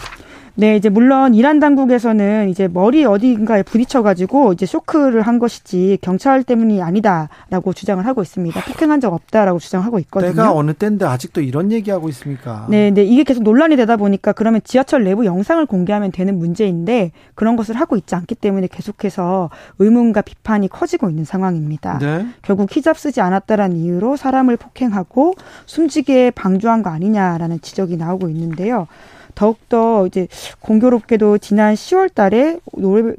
네, 0.60 0.76
이제 0.76 0.90
물론 0.90 1.36
이란 1.36 1.60
당국에서는 1.60 2.50
이제 2.50 2.68
머리 2.68 3.06
어딘가에 3.06 3.62
부딪혀가지고 3.62 4.54
이제 4.54 4.66
쇼크를 4.66 5.22
한 5.22 5.38
것이지 5.38 6.00
경찰 6.02 6.44
때문이 6.44 6.82
아니다라고 6.82 7.74
주장을 7.74 8.04
하고 8.04 8.24
있습니다. 8.24 8.60
폭행한 8.62 9.00
적 9.00 9.14
없다라고 9.14 9.60
주장하고 9.60 10.00
있거든요. 10.00 10.32
때가 10.32 10.54
어느 10.54 10.74
때인데 10.74 11.06
아직도 11.06 11.42
이런 11.42 11.72
얘기하고 11.72 12.10
있습니까? 12.10 12.66
네, 12.72 12.90
네 12.90 13.04
이게 13.04 13.24
계속 13.24 13.44
논란이 13.44 13.76
되다 13.76 13.98
보니까 13.98 14.32
그러면 14.34 14.60
지하철 14.64 15.04
내부 15.04 15.26
영상을 15.26 15.64
공개하면 15.68 16.12
되는 16.12 16.40
문제인데 16.40 17.12
그런 17.36 17.56
것을 17.56 17.76
하고 17.76 17.96
있지 17.96 18.16
않기 18.16 18.34
때문에 18.34 18.68
계속해서 18.72 19.52
의문과 19.78 20.24
비판이 20.24 20.70
커지고 20.70 21.12
있는 21.12 21.24
상황입니다. 21.24 22.00
네. 22.00 22.26
결국 22.42 22.76
히잡 22.76 22.98
쓰지 22.98 23.22
않았다라는 23.22 23.78
이유로 23.78 24.16
사람을 24.16 24.58
폭행하고 24.58 25.36
숨지게 25.68 26.32
방조한 26.32 26.82
거 26.82 26.90
아니냐라는 26.90 27.62
지적이 27.62 27.98
나오고 27.98 28.30
있는데요. 28.30 28.88
더욱더 29.38 30.08
이제 30.08 30.27
공교롭게도 30.62 31.38
지난 31.38 31.75
10월 31.75 32.12
달에 32.12 32.60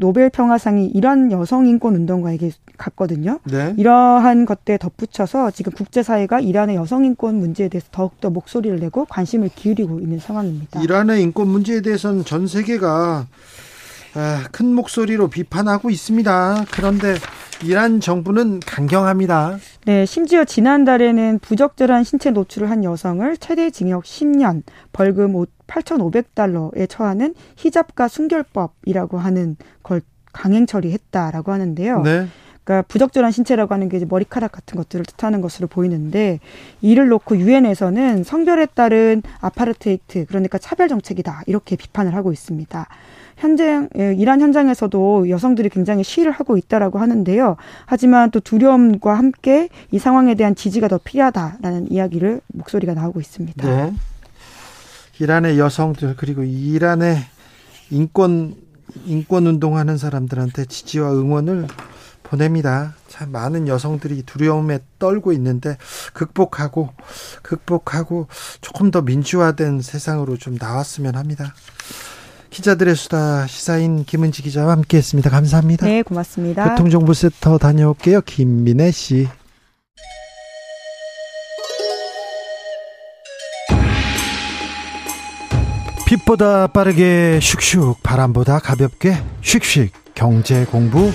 노벨 0.00 0.30
평화상이 0.30 0.86
이란 0.86 1.30
여성 1.30 1.66
인권 1.68 1.94
운동가에게 1.94 2.50
갔거든요. 2.76 3.38
네. 3.44 3.72
이러한 3.76 4.44
것들에 4.44 4.78
덧붙여서 4.78 5.52
지금 5.52 5.72
국제사회가 5.72 6.40
이란의 6.40 6.74
여성 6.74 7.04
인권 7.04 7.36
문제에 7.36 7.68
대해서 7.68 7.86
더욱더 7.92 8.30
목소리를 8.30 8.80
내고 8.80 9.04
관심을 9.04 9.50
기울이고 9.54 10.00
있는 10.00 10.18
상황입니다. 10.18 10.82
이란의 10.82 11.22
인권 11.22 11.46
문제에 11.46 11.82
대해서는 11.82 12.24
전 12.24 12.48
세계가 12.48 13.26
아, 14.14 14.44
큰 14.50 14.74
목소리로 14.74 15.28
비판하고 15.28 15.90
있습니다. 15.90 16.64
그런데 16.72 17.14
이란 17.64 18.00
정부는 18.00 18.58
강경합니다. 18.60 19.58
네, 19.84 20.04
심지어 20.06 20.44
지난달에는 20.44 21.38
부적절한 21.40 22.02
신체 22.02 22.30
노출을 22.30 22.70
한 22.70 22.82
여성을 22.82 23.36
최대 23.36 23.70
징역 23.70 24.04
10년, 24.04 24.62
벌금 24.92 25.36
8,500달러에 25.68 26.88
처하는 26.88 27.34
히잡과 27.56 28.08
순결법이라고 28.08 29.18
하는 29.18 29.56
걸 29.82 30.00
강행 30.32 30.66
처리했다라고 30.66 31.52
하는데요. 31.52 32.02
네. 32.02 32.26
그러니까 32.64 32.86
부적절한 32.88 33.32
신체라고 33.32 33.72
하는 33.72 33.88
게 33.88 34.04
머리카락 34.04 34.52
같은 34.52 34.76
것들을 34.76 35.06
뜻하는 35.06 35.40
것으로 35.40 35.68
보이는데 35.68 36.38
이를 36.82 37.08
놓고 37.08 37.38
유엔에서는 37.38 38.24
성별에 38.24 38.66
따른 38.66 39.22
아파르테이트 39.40 40.26
그러니까 40.26 40.58
차별 40.58 40.88
정책이다 40.88 41.44
이렇게 41.46 41.76
비판을 41.76 42.14
하고 42.14 42.30
있습니다. 42.30 42.86
예, 43.96 44.14
이란 44.14 44.40
현장에서도 44.40 45.30
여성들이 45.30 45.70
굉장히 45.70 46.02
시위를 46.02 46.32
하고 46.32 46.56
있다라고 46.56 46.98
하는데요. 46.98 47.56
하지만 47.86 48.30
또 48.32 48.40
두려움과 48.40 49.14
함께 49.14 49.68
이 49.90 49.98
상황에 49.98 50.34
대한 50.34 50.54
지지가 50.54 50.88
더 50.88 50.98
필요하다라는 50.98 51.90
이야기를 51.90 52.40
목소리가 52.48 52.94
나오고 52.94 53.20
있습니다. 53.20 53.66
네. 53.66 53.92
이란의 55.18 55.58
여성들 55.58 56.14
그리고 56.16 56.42
이란의 56.42 57.18
인권 57.90 58.56
인권 59.04 59.46
운동하는 59.46 59.98
사람들한테 59.98 60.64
지지와 60.64 61.12
응원을 61.12 61.66
보냅니다. 62.22 62.94
참 63.08 63.32
많은 63.32 63.68
여성들이 63.68 64.22
두려움에 64.22 64.80
떨고 64.98 65.32
있는데 65.32 65.76
극복하고 66.12 66.90
극복하고 67.42 68.28
조금 68.60 68.90
더 68.90 69.00
민주화된 69.02 69.80
세상으로 69.80 70.36
좀 70.36 70.56
나왔으면 70.58 71.16
합니다. 71.16 71.54
기자들의 72.50 72.96
수다 72.96 73.46
시사인 73.46 74.04
김은지 74.04 74.42
기자와 74.42 74.72
함께했습니다. 74.72 75.30
감사합니다. 75.30 75.86
네, 75.86 76.02
고맙습니다. 76.02 76.70
교통정보센터 76.70 77.58
다녀올게요. 77.58 78.22
김민혜 78.22 78.90
씨. 78.90 79.28
빛보다 86.08 86.68
빠르게 86.68 87.38
슉슉 87.38 87.96
바람보다 88.02 88.60
가볍게 88.60 89.14
슉슉 89.42 89.90
경제 90.14 90.64
공부 90.64 91.12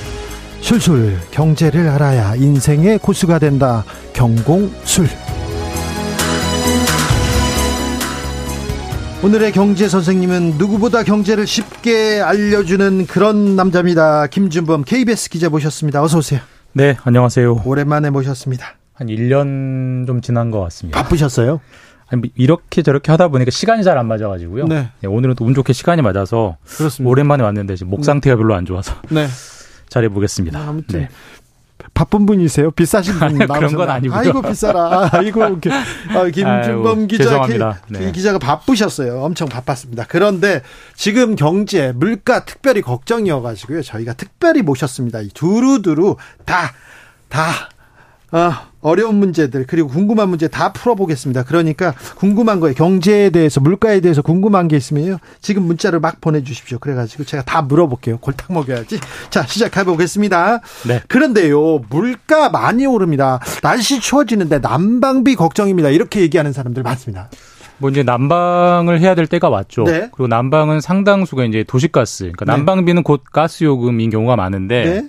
술술 0.62 1.18
경제를 1.32 1.90
알아야 1.90 2.36
인생의 2.36 3.00
고수가 3.00 3.40
된다. 3.40 3.84
경공술. 4.14 5.08
오늘의 9.24 9.52
경제 9.52 9.90
선생님은 9.90 10.60
누구보다 10.60 11.02
경제를 11.02 11.48
쉽게 11.48 12.22
알려주는 12.22 13.08
그런 13.08 13.56
남자입니다. 13.56 14.28
김준범 14.28 14.84
KBS 14.84 15.32
기자 15.32 15.50
모셨습니다. 15.50 16.04
어서 16.04 16.20
오세요. 16.20 16.40
네, 16.72 16.98
안녕하세요. 17.04 17.64
오랜만에 17.66 18.12
모셨습니다. 18.12 18.76
한 18.94 19.08
1년 19.08 20.06
좀 20.06 20.22
지난 20.22 20.52
것 20.52 20.62
같습니다. 20.62 21.02
바쁘셨어요? 21.02 21.62
이렇게 22.36 22.82
저렇게 22.82 23.12
하다 23.12 23.30
보니까 23.30 23.52
시간이 23.52 23.84
잘 23.84 23.98
안 23.98 24.08
맞아가지고요. 24.08 24.68
네. 24.68 24.90
네, 25.02 25.08
오늘은 25.08 25.36
또 25.36 25.46
운 25.46 25.54
좋게 25.54 25.74
시간이 25.74 26.02
맞아서 26.02 26.58
그렇습니다. 26.78 27.10
오랜만에 27.10 27.44
왔는데 27.44 27.76
지금 27.76 27.92
목 27.92 28.02
네. 28.02 28.06
상태가 28.06 28.36
별로 28.38 28.56
안 28.56 28.66
좋아서 28.66 28.94
네. 29.10 29.28
잘 29.90 30.04
해보겠습니다. 30.06 30.60
아무튼 30.60 31.02
네. 31.02 31.10
바쁜 31.94 32.26
분이세요? 32.26 32.72
비싸신 32.72 33.20
분 33.20 33.38
그런 33.38 33.74
건 33.76 33.90
아니고요. 33.90 34.18
아이고 34.18 34.42
비싸라. 34.42 35.10
아이고 35.12 35.44
아, 35.44 35.50
김준범 36.34 37.08
기자 37.08 37.26
죄송합니다. 37.26 37.82
네. 37.90 38.12
기자가 38.12 38.40
바쁘셨어요. 38.40 39.22
엄청 39.22 39.48
바빴습니다. 39.50 40.06
그런데 40.08 40.62
지금 40.96 41.36
경제 41.36 41.92
물가 41.92 42.46
특별히 42.46 42.82
걱정이어 42.82 43.42
가지고요. 43.42 43.84
저희가 43.84 44.14
특별히 44.14 44.62
모셨습니다. 44.64 45.22
이 45.22 45.28
두루두루 45.34 46.16
다다 46.46 47.70
어, 48.32 48.54
어려운 48.84 49.16
문제들 49.16 49.66
그리고 49.68 49.88
궁금한 49.88 50.30
문제 50.30 50.48
다 50.48 50.72
풀어보겠습니다. 50.74 51.44
그러니까 51.44 51.94
궁금한 52.16 52.60
거에 52.60 52.74
경제에 52.74 53.32
대해서 53.32 53.60
물가에 53.60 54.02
대해서 54.02 54.22
궁금한 54.22 54.68
게 54.68 54.78
있으면요. 54.78 55.18
지금 55.42 55.64
문자를 55.64 56.00
막 56.00 56.22
보내주십시오. 56.22 56.78
그래가지고 56.80 57.24
제가 57.24 57.44
다 57.44 57.62
물어볼게요. 57.62 58.18
골탕 58.20 58.54
먹여야지. 58.56 59.00
자 59.30 59.44
시작해 59.46 59.84
보겠습니다. 59.84 60.60
네. 60.88 61.02
그런데요 61.08 61.82
물가 61.90 62.50
많이 62.50 62.86
오릅니다. 62.86 63.40
날씨 63.62 64.00
추워지는데 64.00 64.60
난방비 64.60 65.36
걱정입니다. 65.36 65.90
이렇게 65.90 66.22
얘기하는 66.22 66.54
사람들 66.54 66.84
많습니다. 66.84 67.30
뭐 67.78 67.90
이제 67.90 68.04
난방을 68.04 69.00
해야 69.00 69.16
될 69.16 69.28
때가 69.28 69.50
왔죠. 69.50 69.84
네. 69.84 70.10
그리고 70.12 70.28
난방은 70.28 70.80
상당수가 70.80 71.46
이제 71.46 71.64
도시가스, 71.68 72.26
그러니까 72.26 72.46
네. 72.46 72.52
난방비는 72.52 73.04
곧 73.04 73.24
가스 73.32 73.64
요금인 73.64 74.10
경우가 74.10 74.36
많은데. 74.36 75.08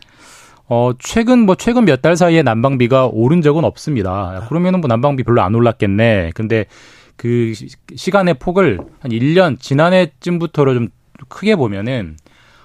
네. 0.68 0.74
어, 0.74 0.92
최근 0.98 1.40
뭐 1.46 1.54
최근 1.54 1.84
몇 1.84 2.00
달 2.02 2.16
사이에 2.16 2.42
난방비가 2.42 3.06
오른 3.12 3.42
적은 3.42 3.64
없습니다. 3.64 4.46
그러면은 4.48 4.80
뭐 4.80 4.88
난방비 4.88 5.22
별로 5.24 5.42
안 5.42 5.54
올랐겠네. 5.54 6.32
근데 6.34 6.66
그 7.16 7.52
시간의 7.94 8.34
폭을 8.34 8.78
한 9.00 9.10
1년 9.10 9.60
지난해쯤부터로 9.60 10.74
좀 10.74 10.88
크게 11.28 11.56
보면은 11.56 12.16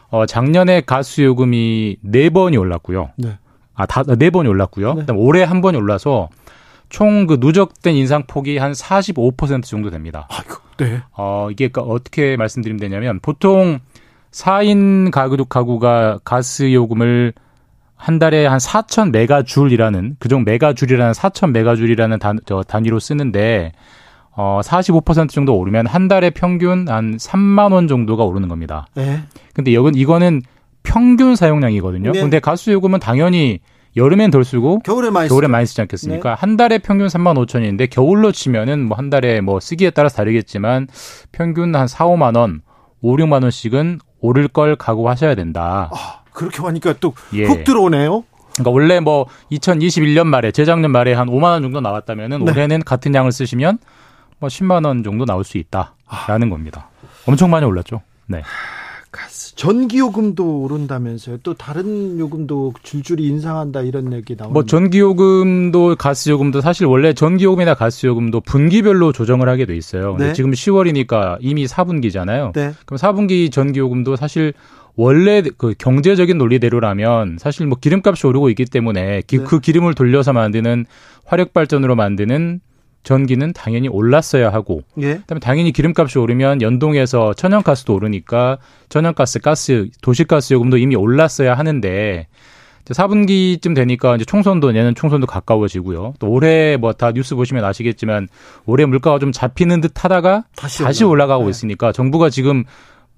어, 0.10 0.26
작년에 0.26 0.82
가스 0.82 1.22
요금이 1.22 1.98
4번이 2.04 2.60
올랐고요. 2.60 3.12
네. 3.18 3.38
아, 3.76 3.86
다, 3.86 4.04
4번이 4.04 4.50
올랐고요. 4.50 4.94
네. 4.96 5.02
그다음 5.02 5.20
올해 5.20 5.44
한 5.44 5.62
번이 5.62 5.78
올라서 5.78 6.30
총 6.90 7.28
그 7.28 7.38
누적된 7.40 7.96
인상 7.96 8.24
폭이 8.26 8.58
한 8.58 8.72
45% 8.72 9.64
정도 9.64 9.92
됩니다. 9.92 10.28
아이고, 10.32 10.56
네. 10.78 11.02
어, 11.16 11.50
이게 11.52 11.68
그러니까 11.68 11.94
어떻게 11.94 12.36
말씀드리면 12.36 12.80
되냐면 12.80 13.20
보통 13.22 13.80
4인 14.32 15.12
가구, 15.12 15.46
가구가 15.46 16.20
가스 16.24 16.74
요금을 16.74 17.34
한 18.00 18.18
달에 18.18 18.46
한 18.46 18.60
4천 18.60 19.12
메가줄이라는 19.12 20.16
그정 20.20 20.46
메가줄이라는 20.46 21.12
4천 21.12 21.52
메가줄이라는 21.52 22.18
단, 22.20 22.40
저 22.46 22.64
단위로 22.64 22.98
쓰는데 23.00 23.74
어, 24.32 24.62
45% 24.64 25.30
정도 25.30 25.58
오르면 25.58 25.86
한 25.86 26.08
달에 26.08 26.30
평균 26.30 26.88
한 26.88 27.18
3만 27.18 27.74
원 27.74 27.90
정도가 27.90 28.24
오르는 28.24 28.48
겁니다. 28.48 28.88
네. 28.96 29.22
근데 29.54 29.74
여긴 29.74 29.96
이거는 29.96 30.42
평균 30.84 31.36
사용량이거든요. 31.36 32.14
네. 32.14 32.22
근데 32.22 32.40
가스 32.40 32.70
요금은 32.70 33.00
당연히 33.02 33.60
여름엔 33.98 34.32
덜 34.32 34.46
쓰고 34.46 34.80
겨울에 34.80 35.10
많이, 35.10 35.28
겨울에 35.28 35.48
많이 35.48 35.66
쓰지 35.66 35.82
않겠습니까? 35.82 36.30
네. 36.30 36.36
한 36.40 36.56
달에 36.56 36.78
평균 36.78 37.08
3만 37.08 37.36
5천인데 37.46 37.90
겨울로 37.90 38.32
치면은 38.32 38.86
뭐 38.88 38.98
한 38.98 39.10
달에 39.10 39.42
뭐 39.42 39.60
쓰기에 39.60 39.90
따라 39.90 40.08
다르겠지만 40.08 40.88
평균 41.34 41.76
한 41.76 41.88
4, 41.88 42.06
5만 42.06 42.38
원, 42.38 42.62
5, 43.02 43.18
6만 43.18 43.44
원씩은 43.44 44.00
오를 44.22 44.48
걸 44.48 44.78
각오하셔야 44.78 45.36
된다. 45.36 45.90
아. 45.94 46.19
그렇게 46.40 46.62
하니까 46.62 46.94
또훅 46.94 47.18
예. 47.34 47.64
들어오네요. 47.66 48.24
그러니까 48.54 48.72
원래 48.72 49.02
뭐 49.02 49.26
2021년 49.52 50.26
말에 50.26 50.52
재작년 50.52 50.90
말에 50.90 51.14
한 51.14 51.28
5만 51.28 51.44
원 51.44 51.62
정도 51.64 51.82
나왔다면은 51.82 52.46
네. 52.46 52.52
올해는 52.52 52.84
같은 52.84 53.14
양을 53.14 53.34
쓰시면 53.34 53.78
뭐 54.40 54.48
10만 54.48 54.86
원 54.86 55.04
정도 55.04 55.26
나올 55.26 55.44
수 55.44 55.58
있다라는 55.58 55.94
아. 56.08 56.50
겁니다. 56.50 56.90
엄청 57.26 57.50
많이 57.50 57.66
올랐죠. 57.66 58.02
네. 58.28 58.42
가스, 59.12 59.54
전기 59.56 59.98
요금도 59.98 60.62
오른다면서요. 60.62 61.40
또 61.44 61.56
다른 61.56 62.18
요금도 62.20 62.76
줄줄이 62.84 63.28
인상한다 63.28 63.82
이런 63.82 64.14
얘기 64.14 64.36
나오는. 64.38 64.54
뭐 64.54 64.64
전기 64.64 65.00
요금도 65.00 65.96
가스 65.98 66.30
요금도 66.30 66.62
사실 66.62 66.86
원래 66.86 67.12
전기 67.14 67.44
요금이나 67.44 67.74
가스 67.74 68.06
요금도 68.06 68.42
분기별로 68.42 69.12
조정을 69.12 69.50
하게 69.50 69.66
돼 69.66 69.76
있어요. 69.76 70.12
근데 70.12 70.28
네. 70.28 70.34
지금 70.34 70.52
10월이니까 70.52 71.40
이미 71.42 71.66
4분기잖아요. 71.66 72.54
네. 72.54 72.74
그럼 72.86 72.98
4분기 72.98 73.52
전기 73.52 73.80
요금도 73.80 74.16
사실 74.16 74.54
원래 75.00 75.42
그 75.58 75.74
경제적인 75.78 76.38
논리대로라면 76.38 77.38
사실 77.40 77.66
뭐 77.68 77.78
기름값이 77.80 78.28
오르고 78.28 78.50
있기 78.50 78.66
때문에 78.66 79.22
기, 79.28 79.38
네. 79.38 79.44
그 79.46 79.62
기름을 79.62 79.94
돌려서 79.94 80.34
만드는 80.34 80.86
화력 81.24 81.54
발전으로 81.54 81.96
만드는 81.96 82.60
전기는 83.04 83.54
당연히 83.54 83.88
올랐어야 83.88 84.52
하고 84.52 84.82
예. 85.00 85.20
그다음에 85.20 85.40
당연히 85.40 85.72
기름값이 85.72 86.20
오르면 86.20 86.62
연동해서 86.62 87.34
천연가스도 87.34 87.96
오르니까 87.96 88.58
천연가스, 88.90 89.40
가스, 89.40 89.88
도시가스 90.02 90.54
요금도 90.54 90.76
이미 90.76 90.98
올랐어야 90.98 91.54
하는데 91.54 92.28
4분기쯤 92.84 93.74
되니까 93.76 94.18
이제 94.18 94.26
총선도 94.26 94.74
내년 94.74 94.96
총선도 94.96 95.28
가까워지고요. 95.28 96.16
또 96.20 96.28
올해 96.28 96.76
뭐 96.76 96.92
다 96.92 97.14
뉴스 97.14 97.36
보시면 97.36 97.64
아시겠지만 97.64 98.28
올해 98.66 98.84
물가가 98.86 99.18
좀 99.18 99.32
잡히는 99.32 99.80
듯 99.80 100.04
하다가 100.04 100.44
다시, 100.58 100.84
다시 100.84 101.06
올라가고 101.06 101.46
네. 101.46 101.52
있으니까 101.52 101.94
정부가 101.94 102.30
지금 102.30 102.66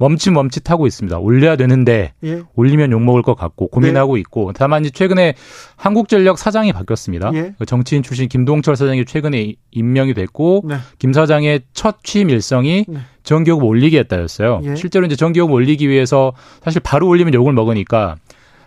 멈칫멈칫하고 0.02 0.88
있습니다. 0.88 1.20
올려야 1.20 1.56
되는데 1.56 2.14
예. 2.24 2.42
올리면 2.56 2.92
욕먹을 2.92 3.22
것 3.22 3.36
같고 3.36 3.68
고민하고 3.68 4.16
네. 4.16 4.22
있고 4.22 4.52
다만 4.54 4.82
이제 4.82 4.90
최근에 4.90 5.36
한국전력 5.76 6.40
사장이 6.40 6.74
바뀌었습니다. 6.74 7.32
예. 7.36 7.54
그 7.60 7.66
정치인 7.68 8.02
출신 8.02 8.28
김동철 8.28 8.76
사장이 8.76 9.06
최근에 9.06 9.54
임명이 9.70 10.16
됐고 10.16 10.64
네. 10.68 10.78
김 10.98 11.14
사장의 11.14 11.62
첫 11.74 12.04
취임 12.04 12.32
일성이 12.32 12.86
네. 12.88 13.00
전기요금 13.24 13.64
올리기 13.64 13.98
했다였어요. 14.00 14.62
예. 14.64 14.76
실제로 14.76 15.06
이제 15.06 15.16
전기요금 15.16 15.54
올리기 15.54 15.88
위해서 15.88 16.34
사실 16.64 16.82
바로 16.84 17.08
올리면 17.08 17.36
욕을 17.36 17.54
먹으니까 17.54 18.16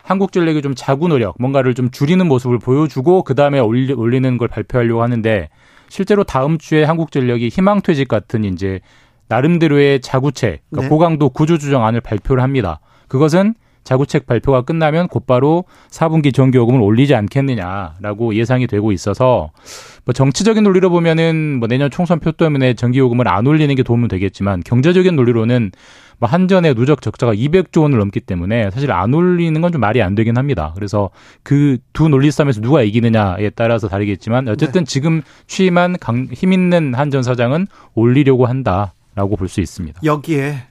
한국전력이 0.05 0.63
좀 0.63 0.75
자구 0.77 1.09
노력, 1.09 1.35
뭔가를 1.41 1.75
좀 1.75 1.91
줄이는 1.91 2.29
모습을 2.29 2.59
보여주고 2.59 3.25
그 3.25 3.35
다음에 3.35 3.59
올리, 3.59 3.93
올리는 3.93 4.39
걸 4.39 4.49
발표하려고 4.49 5.03
하는데 5.03 5.49
실제로 5.89 6.25
다음 6.25 6.59
주에 6.59 6.85
한국전력이 6.85 7.49
희망퇴직 7.49 8.07
같은 8.07 8.45
이제 8.45 8.81
나름대로의 9.29 10.01
자구책, 10.01 10.63
그러니까 10.71 10.83
네. 10.83 10.89
고강도 10.89 11.31
구조조정안을 11.31 12.01
발표를 12.01 12.43
합니다. 12.43 12.81
그것은 13.09 13.55
자구책 13.85 14.27
발표가 14.27 14.63
끝나면 14.63 15.09
곧바로 15.09 15.65
4분기 15.91 16.33
전기요금을 16.35 16.81
올리지 16.81 17.15
않겠느냐라고 17.15 18.35
예상이 18.35 18.67
되고 18.67 18.93
있어서 18.93 19.51
뭐 20.07 20.15
정치적인 20.15 20.65
논리로 20.65 20.89
보면은 20.89 21.59
뭐 21.59 21.69
내년 21.69 21.91
총선 21.91 22.19
표 22.19 22.33
때문에 22.33 22.75
전기요금을 22.75 23.29
안 23.29 23.47
올리는 23.47 23.75
게 23.75 23.83
도움은 23.83 24.09
되겠지만 24.09 24.63
경제적인 24.65 25.15
논리로는 25.17 25.71
뭐 26.19 26.29
한전의 26.29 26.75
누적 26.77 27.03
적자가 27.03 27.35
200조 27.35 27.83
원을 27.83 27.99
넘기 27.99 28.21
때문에 28.21 28.71
사실 28.71 28.91
안 28.91 29.13
올리는 29.13 29.61
건 29.61 29.71
좀 29.71 29.81
말이 29.81 30.01
안 30.01 30.15
되긴 30.15 30.39
합니다. 30.39 30.73
그래서 30.75 31.11
그 31.43 31.77
두 31.93 32.09
논리 32.09 32.31
싸움에서 32.31 32.61
누가 32.61 32.83
이기느냐에 32.83 33.51
따라서 33.51 33.89
다르겠지만 33.89 34.49
어쨌든 34.49 34.85
네. 34.85 34.91
지금 34.91 35.23
취임한 35.47 35.97
강, 36.01 36.29
힘 36.33 36.53
있는 36.53 36.95
한전 36.95 37.23
사장은 37.23 37.67
올리려고 37.95 38.47
한다. 38.47 38.95
라고 39.15 39.37
볼 39.37 39.49
수 39.49 39.61
있습니다. 39.61 40.01
여기에 40.05 40.63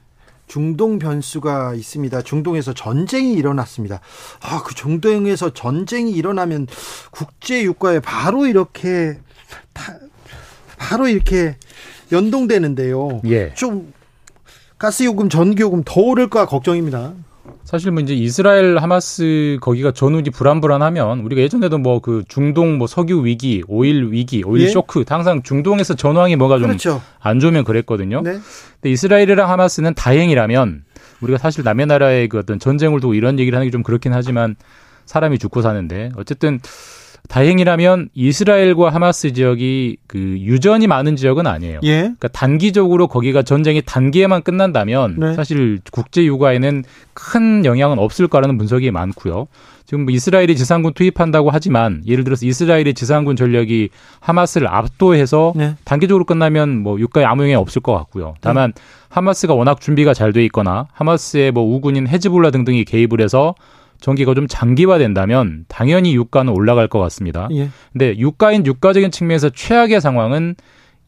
중동 0.47 0.99
변수가 0.99 1.75
있습니다. 1.75 2.21
중동에서 2.23 2.73
전쟁이 2.73 3.33
일어났습니다. 3.33 4.01
아, 4.41 4.61
그 4.63 4.75
중동에서 4.75 5.53
전쟁이 5.53 6.11
일어나면 6.11 6.67
국제 7.11 7.63
유가에 7.63 7.99
바로 8.01 8.45
이렇게 8.45 9.17
바로 10.77 11.07
이렇게 11.07 11.55
연동되는데요. 12.11 13.21
예. 13.25 13.53
좀 13.53 13.93
가스 14.77 15.03
요금, 15.03 15.29
전기 15.29 15.61
요금 15.61 15.83
더 15.85 16.01
오를까 16.01 16.45
걱정입니다. 16.45 17.13
사실 17.63 17.91
뭐 17.91 18.01
이제 18.01 18.13
이스라엘 18.13 18.77
하마스 18.77 19.57
거기가 19.61 19.91
전후지 19.91 20.29
불안불안하면 20.31 21.19
우리가 21.21 21.41
예전에도 21.41 21.77
뭐 21.77 21.99
그 21.99 22.23
중동 22.27 22.77
뭐 22.77 22.87
석유 22.87 23.25
위기, 23.25 23.63
오일 23.67 24.11
위기, 24.11 24.43
오일 24.43 24.63
예? 24.63 24.67
쇼크 24.69 25.03
항상 25.07 25.41
중동에서 25.43 25.93
전황이 25.95 26.35
뭐가 26.35 26.55
좀안 26.57 26.77
그렇죠. 26.77 27.01
좋으면 27.39 27.63
그랬거든요. 27.63 28.21
네. 28.21 28.31
근데 28.33 28.91
이스라엘이랑 28.91 29.49
하마스는 29.49 29.93
다행이라면 29.93 30.83
우리가 31.21 31.37
사실 31.37 31.63
남의 31.63 31.85
나라의 31.87 32.27
그 32.29 32.37
어떤 32.39 32.59
전쟁을 32.59 32.99
두고 32.99 33.13
이런 33.13 33.39
얘기를 33.39 33.55
하는 33.57 33.67
게 33.67 33.71
좀 33.71 33.83
그렇긴 33.83 34.13
하지만 34.13 34.55
사람이 35.05 35.37
죽고 35.39 35.61
사는데 35.61 36.11
어쨌든 36.15 36.59
다행이라면 37.29 38.09
이스라엘과 38.13 38.89
하마스 38.89 39.33
지역이 39.33 39.97
그 40.07 40.17
유전이 40.17 40.87
많은 40.87 41.15
지역은 41.15 41.47
아니에요. 41.47 41.79
예. 41.83 42.01
그러니까 42.01 42.27
단기적으로 42.27 43.07
거기가 43.07 43.41
전쟁이 43.43 43.81
단기에만 43.81 44.43
끝난다면 44.43 45.15
네. 45.19 45.33
사실 45.33 45.79
국제 45.91 46.23
유가에는 46.25 46.83
큰 47.13 47.65
영향은 47.65 47.97
없을 47.97 48.27
거라는 48.27 48.57
분석이 48.57 48.91
많고요. 48.91 49.47
지금 49.85 50.05
뭐 50.05 50.13
이스라엘이 50.13 50.55
지상군 50.55 50.93
투입한다고 50.93 51.49
하지만 51.49 52.01
예를 52.07 52.23
들어서 52.23 52.45
이스라엘의 52.45 52.93
지상군 52.93 53.35
전력이 53.35 53.89
하마스를 54.19 54.67
압도해서 54.67 55.53
네. 55.55 55.75
단기적으로 55.83 56.25
끝나면 56.25 56.79
뭐 56.79 56.99
유가에 56.99 57.25
아무 57.25 57.43
영향이 57.43 57.55
없을 57.55 57.81
것 57.81 57.93
같고요. 57.93 58.35
다만 58.41 58.73
네. 58.73 58.81
하마스가 59.09 59.53
워낙 59.53 59.81
준비가 59.81 60.13
잘 60.13 60.33
돼 60.33 60.43
있거나 60.45 60.87
하마스의 60.93 61.51
뭐 61.51 61.63
우군인 61.63 62.07
헤즈볼라 62.07 62.51
등등이 62.51 62.85
개입을 62.85 63.21
해서 63.21 63.55
전기가 64.03 64.33
좀 64.33 64.47
장기화된다면 64.49 65.63
당연히 65.69 66.13
유가는 66.13 66.51
올라갈 66.51 66.89
것 66.89 66.99
같습니다. 66.99 67.47
예. 67.53 67.69
근데 67.93 68.17
유가인 68.17 68.65
유가적인 68.65 69.11
측면에서 69.11 69.49
최악의 69.49 70.01
상황은 70.01 70.55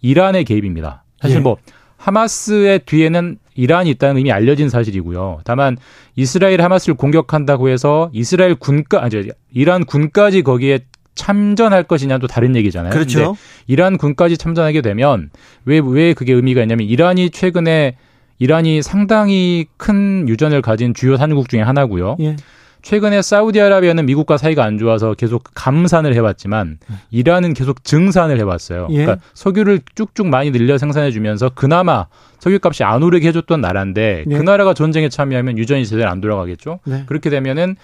이란의 0.01 0.45
개입입니다. 0.45 1.03
사실 1.19 1.37
예. 1.37 1.41
뭐 1.41 1.57
하마스의 1.97 2.79
뒤에는 2.85 3.37
이란이 3.55 3.89
있다는 3.89 4.21
이미 4.21 4.31
알려진 4.31 4.69
사실이고요. 4.69 5.41
다만 5.43 5.75
이스라엘 6.15 6.61
하마스를 6.61 6.95
공격한다고 6.95 7.67
해서 7.67 8.09
이스라엘 8.13 8.55
군까 8.55 9.03
아니 9.03 9.29
이란 9.51 9.83
군까지 9.83 10.41
거기에 10.43 10.79
참전할 11.15 11.83
것이냐 11.83 12.17
또 12.19 12.27
다른 12.27 12.55
얘기잖아요. 12.55 12.93
그렇죠. 12.93 13.35
이란 13.67 13.97
군까지 13.97 14.37
참전하게 14.37 14.81
되면 14.81 15.31
왜 15.65 15.79
왜 15.79 16.13
그게 16.13 16.31
의미가 16.31 16.61
있냐면 16.61 16.87
이란이 16.87 17.29
최근에 17.31 17.97
이란이 18.39 18.81
상당히 18.81 19.65
큰 19.75 20.29
유전을 20.29 20.61
가진 20.61 20.93
주요 20.93 21.17
산유국 21.17 21.49
중에 21.49 21.61
하나고요. 21.61 22.15
예. 22.21 22.37
최근에 22.85 23.23
사우디아라비아는 23.23 24.05
미국과 24.05 24.37
사이가 24.37 24.63
안 24.63 24.77
좋아서 24.77 25.15
계속 25.15 25.43
감산을 25.55 26.13
해왔지만 26.13 26.77
이란은 27.09 27.55
계속 27.55 27.83
증산을 27.83 28.37
해왔어요. 28.37 28.87
예. 28.91 29.05
그러니까 29.05 29.25
석유를 29.33 29.81
쭉쭉 29.95 30.27
많이 30.27 30.51
늘려 30.51 30.77
생산해주면서 30.77 31.49
그나마 31.55 32.05
석유값이 32.39 32.83
안 32.83 33.01
오르게 33.01 33.29
해줬던 33.29 33.59
나라인데 33.59 34.25
예. 34.29 34.37
그 34.37 34.43
나라가 34.43 34.75
전쟁에 34.75 35.09
참여하면 35.09 35.57
유전이 35.57 35.87
제대로 35.87 36.11
안 36.11 36.21
돌아가겠죠. 36.21 36.79
네. 36.85 37.03
그렇게 37.07 37.31
되면은 37.31 37.75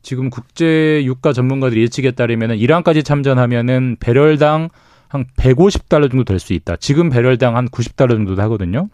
지금 0.00 0.30
국제 0.30 1.04
유가 1.04 1.34
전문가들 1.34 1.76
예측에 1.76 2.12
따르면은 2.12 2.56
이란까지 2.56 3.02
참전하면은 3.02 3.98
배럴당 4.00 4.70
한 5.08 5.26
150달러 5.36 6.10
정도 6.10 6.24
될 6.24 6.38
수 6.38 6.54
있다. 6.54 6.76
지금 6.76 7.10
배럴당 7.10 7.56
한 7.58 7.68
90달러 7.68 8.12
정도 8.12 8.40
하거든요. 8.44 8.88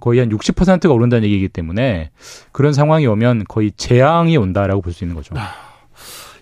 거의 0.00 0.18
한 0.20 0.28
60%가 0.28 0.92
오른다는 0.92 1.24
얘기이기 1.24 1.48
때문에 1.48 2.10
그런 2.52 2.72
상황이 2.72 3.06
오면 3.06 3.44
거의 3.48 3.72
재앙이 3.76 4.36
온다라고 4.36 4.82
볼 4.82 4.92
수 4.92 5.04
있는 5.04 5.14
거죠. 5.14 5.34
아, 5.36 5.52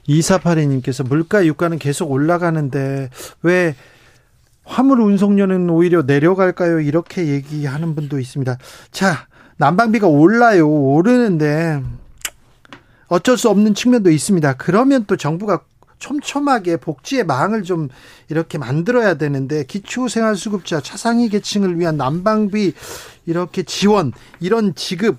이사파리님께서 0.07 1.05
물가 1.05 1.45
유가는 1.47 1.79
계속 1.79 2.11
올라가는데 2.11 3.11
왜 3.43 3.75
화물 4.65 5.01
운송료는 5.01 5.71
오히려 5.71 6.03
내려갈까요? 6.03 6.81
이렇게 6.81 7.27
얘기하는 7.27 7.95
분도 7.95 8.19
있습니다. 8.19 8.57
자, 8.91 9.27
난방비가 9.59 10.07
올라요. 10.07 10.69
오르는데 10.69 11.83
어쩔 13.09 13.37
수 13.37 13.51
없는 13.51 13.75
측면도 13.75 14.11
있습니다. 14.11 14.55
그러면 14.55 15.05
또 15.07 15.17
정부가 15.17 15.61
촘촘하게 16.03 16.79
복지의 16.79 17.25
망을 17.25 17.63
좀 17.63 17.89
이렇게 18.29 18.59
만들어야 18.59 19.15
되는데 19.15 19.65
기초생활수급자 19.65 20.81
차상위 20.81 21.29
계층을 21.29 21.79
위한 21.79 21.97
난방비 21.97 22.73
이렇게 23.27 23.63
지원 23.63 24.13
이런 24.41 24.75
지급 24.75 25.19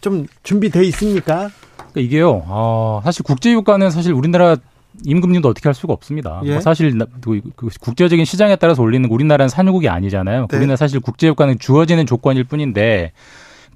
좀 0.00 0.26
준비돼 0.42 0.82
있습니까? 0.86 1.48
그러니까 1.76 2.00
이게요. 2.00 2.42
어, 2.46 3.00
사실 3.04 3.22
국제유가는 3.22 3.90
사실 3.90 4.12
우리나라 4.12 4.56
임금님도 5.04 5.48
어떻게 5.48 5.68
할 5.68 5.74
수가 5.74 5.92
없습니다. 5.92 6.40
예? 6.44 6.52
뭐 6.52 6.60
사실 6.60 6.98
그, 7.20 7.40
그 7.54 7.68
국제적인 7.80 8.24
시장에 8.24 8.56
따라서 8.56 8.82
올리는 8.82 9.08
우리나라는 9.08 9.48
산유국이 9.48 9.88
아니잖아요. 9.88 10.48
네. 10.50 10.56
우리는 10.56 10.74
사실 10.76 11.00
국제유가는 11.00 11.58
주어지는 11.58 12.06
조건일 12.06 12.44
뿐인데 12.44 13.12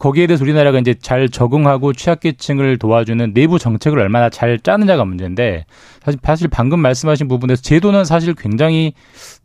거기에 0.00 0.26
대해서 0.26 0.42
우리나라가 0.42 0.78
이제 0.78 0.94
잘 0.94 1.28
적응하고 1.28 1.92
취약계층을 1.92 2.78
도와주는 2.78 3.34
내부 3.34 3.58
정책을 3.58 3.98
얼마나 3.98 4.30
잘 4.30 4.58
짜느냐가 4.58 5.04
문제인데 5.04 5.66
사실 6.02 6.18
사실 6.22 6.48
방금 6.48 6.80
말씀하신 6.80 7.28
부분에서 7.28 7.60
제도는 7.60 8.06
사실 8.06 8.34
굉장히 8.34 8.94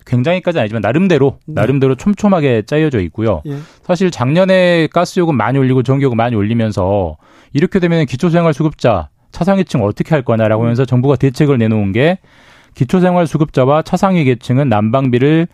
굉장히까지 0.05 0.59
아니지만 0.59 0.81
나름대로 0.81 1.39
네. 1.45 1.55
나름대로 1.55 1.95
촘촘하게 1.95 2.63
짜여져 2.65 3.01
있고요. 3.01 3.41
예. 3.47 3.57
사실 3.83 4.09
작년에 4.09 4.87
가스 4.87 5.19
요금 5.19 5.35
많이 5.35 5.59
올리고 5.59 5.83
전기 5.83 6.05
요금 6.05 6.15
많이 6.15 6.37
올리면서 6.37 7.17
이렇게 7.51 7.79
되면 7.79 8.05
기초생활수급자 8.05 9.09
차상위층 9.33 9.83
어떻게 9.83 10.15
할 10.15 10.23
거냐라고 10.23 10.63
하면서 10.63 10.85
정부가 10.85 11.17
대책을 11.17 11.57
내놓은 11.57 11.91
게 11.91 12.19
기초생활수급자와 12.75 13.81
차상위 13.81 14.23
계층은 14.23 14.69
난방비를 14.69 15.47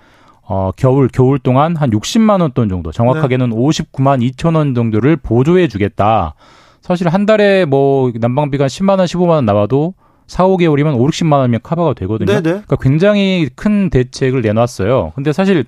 어, 0.54 0.72
겨울, 0.76 1.08
겨울 1.08 1.40
동안 1.40 1.78
한 1.78 1.90
60만 1.92 2.42
원 2.42 2.52
돈 2.52 2.68
정도, 2.68 2.92
정확하게는 2.92 3.52
네. 3.52 3.56
59만 3.56 4.22
2천 4.34 4.58
원 4.58 4.76
정도를 4.76 5.16
보조해 5.16 5.70
주겠다. 5.70 6.34
사실 6.82 7.08
한 7.08 7.26
달에 7.26 7.64
뭐 7.64 8.12
난방비가 8.14 8.66
10만 8.68 9.00
원, 9.00 9.06
15만 9.06 9.30
원 9.30 9.46
나와도 9.46 9.94
4, 10.28 10.44
5개월이면 10.48 11.00
5, 11.00 11.08
60만 11.08 11.34
원이면 11.38 11.62
커버가 11.64 11.94
되거든요. 11.94 12.34
네네. 12.34 12.42
그러니까 12.42 12.76
굉장히 12.82 13.50
큰 13.56 13.90
대책을 13.90 14.42
내놨어요. 14.42 15.14
근데 15.16 15.32
사실 15.32 15.64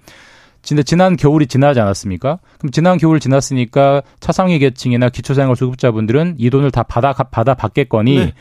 진짜 0.63 0.83
지난 0.83 1.15
겨울이 1.15 1.47
지나지 1.47 1.79
않았습니까? 1.79 2.39
그럼 2.57 2.71
지난 2.71 2.97
겨울 2.97 3.21
지났으니까 3.21 4.01
차상위 4.19 4.59
계층이나 4.59 5.07
기초생활 5.07 5.55
수급자분들은 5.55 6.35
이 6.39 6.49
돈을 6.49 6.71
다 6.71 6.83
받아 6.83 7.13
받아 7.13 7.53
받겠거니라고 7.53 8.33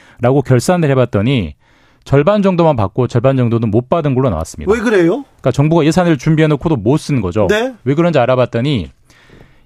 네. 0.43 0.49
결산을 0.49 0.91
해봤더니 0.91 1.55
절반 2.05 2.43
정도만 2.43 2.77
받고 2.77 3.07
절반 3.09 3.37
정도는 3.37 3.71
못 3.71 3.89
받은 3.89 4.15
걸로 4.15 4.31
나왔습니다. 4.31 4.73
왜 4.73 4.81
그래요? 4.81 5.25
그러니까 5.25 5.51
정부가 5.53 5.85
예산을 5.85 6.19
준비해 6.19 6.49
놓고도 6.49 6.77
못 6.77 6.99
쓴 6.99 7.21
거죠. 7.21 7.47
네? 7.49 7.75
왜 7.85 7.95
그런지 7.95 8.19
알아봤더니 8.19 8.91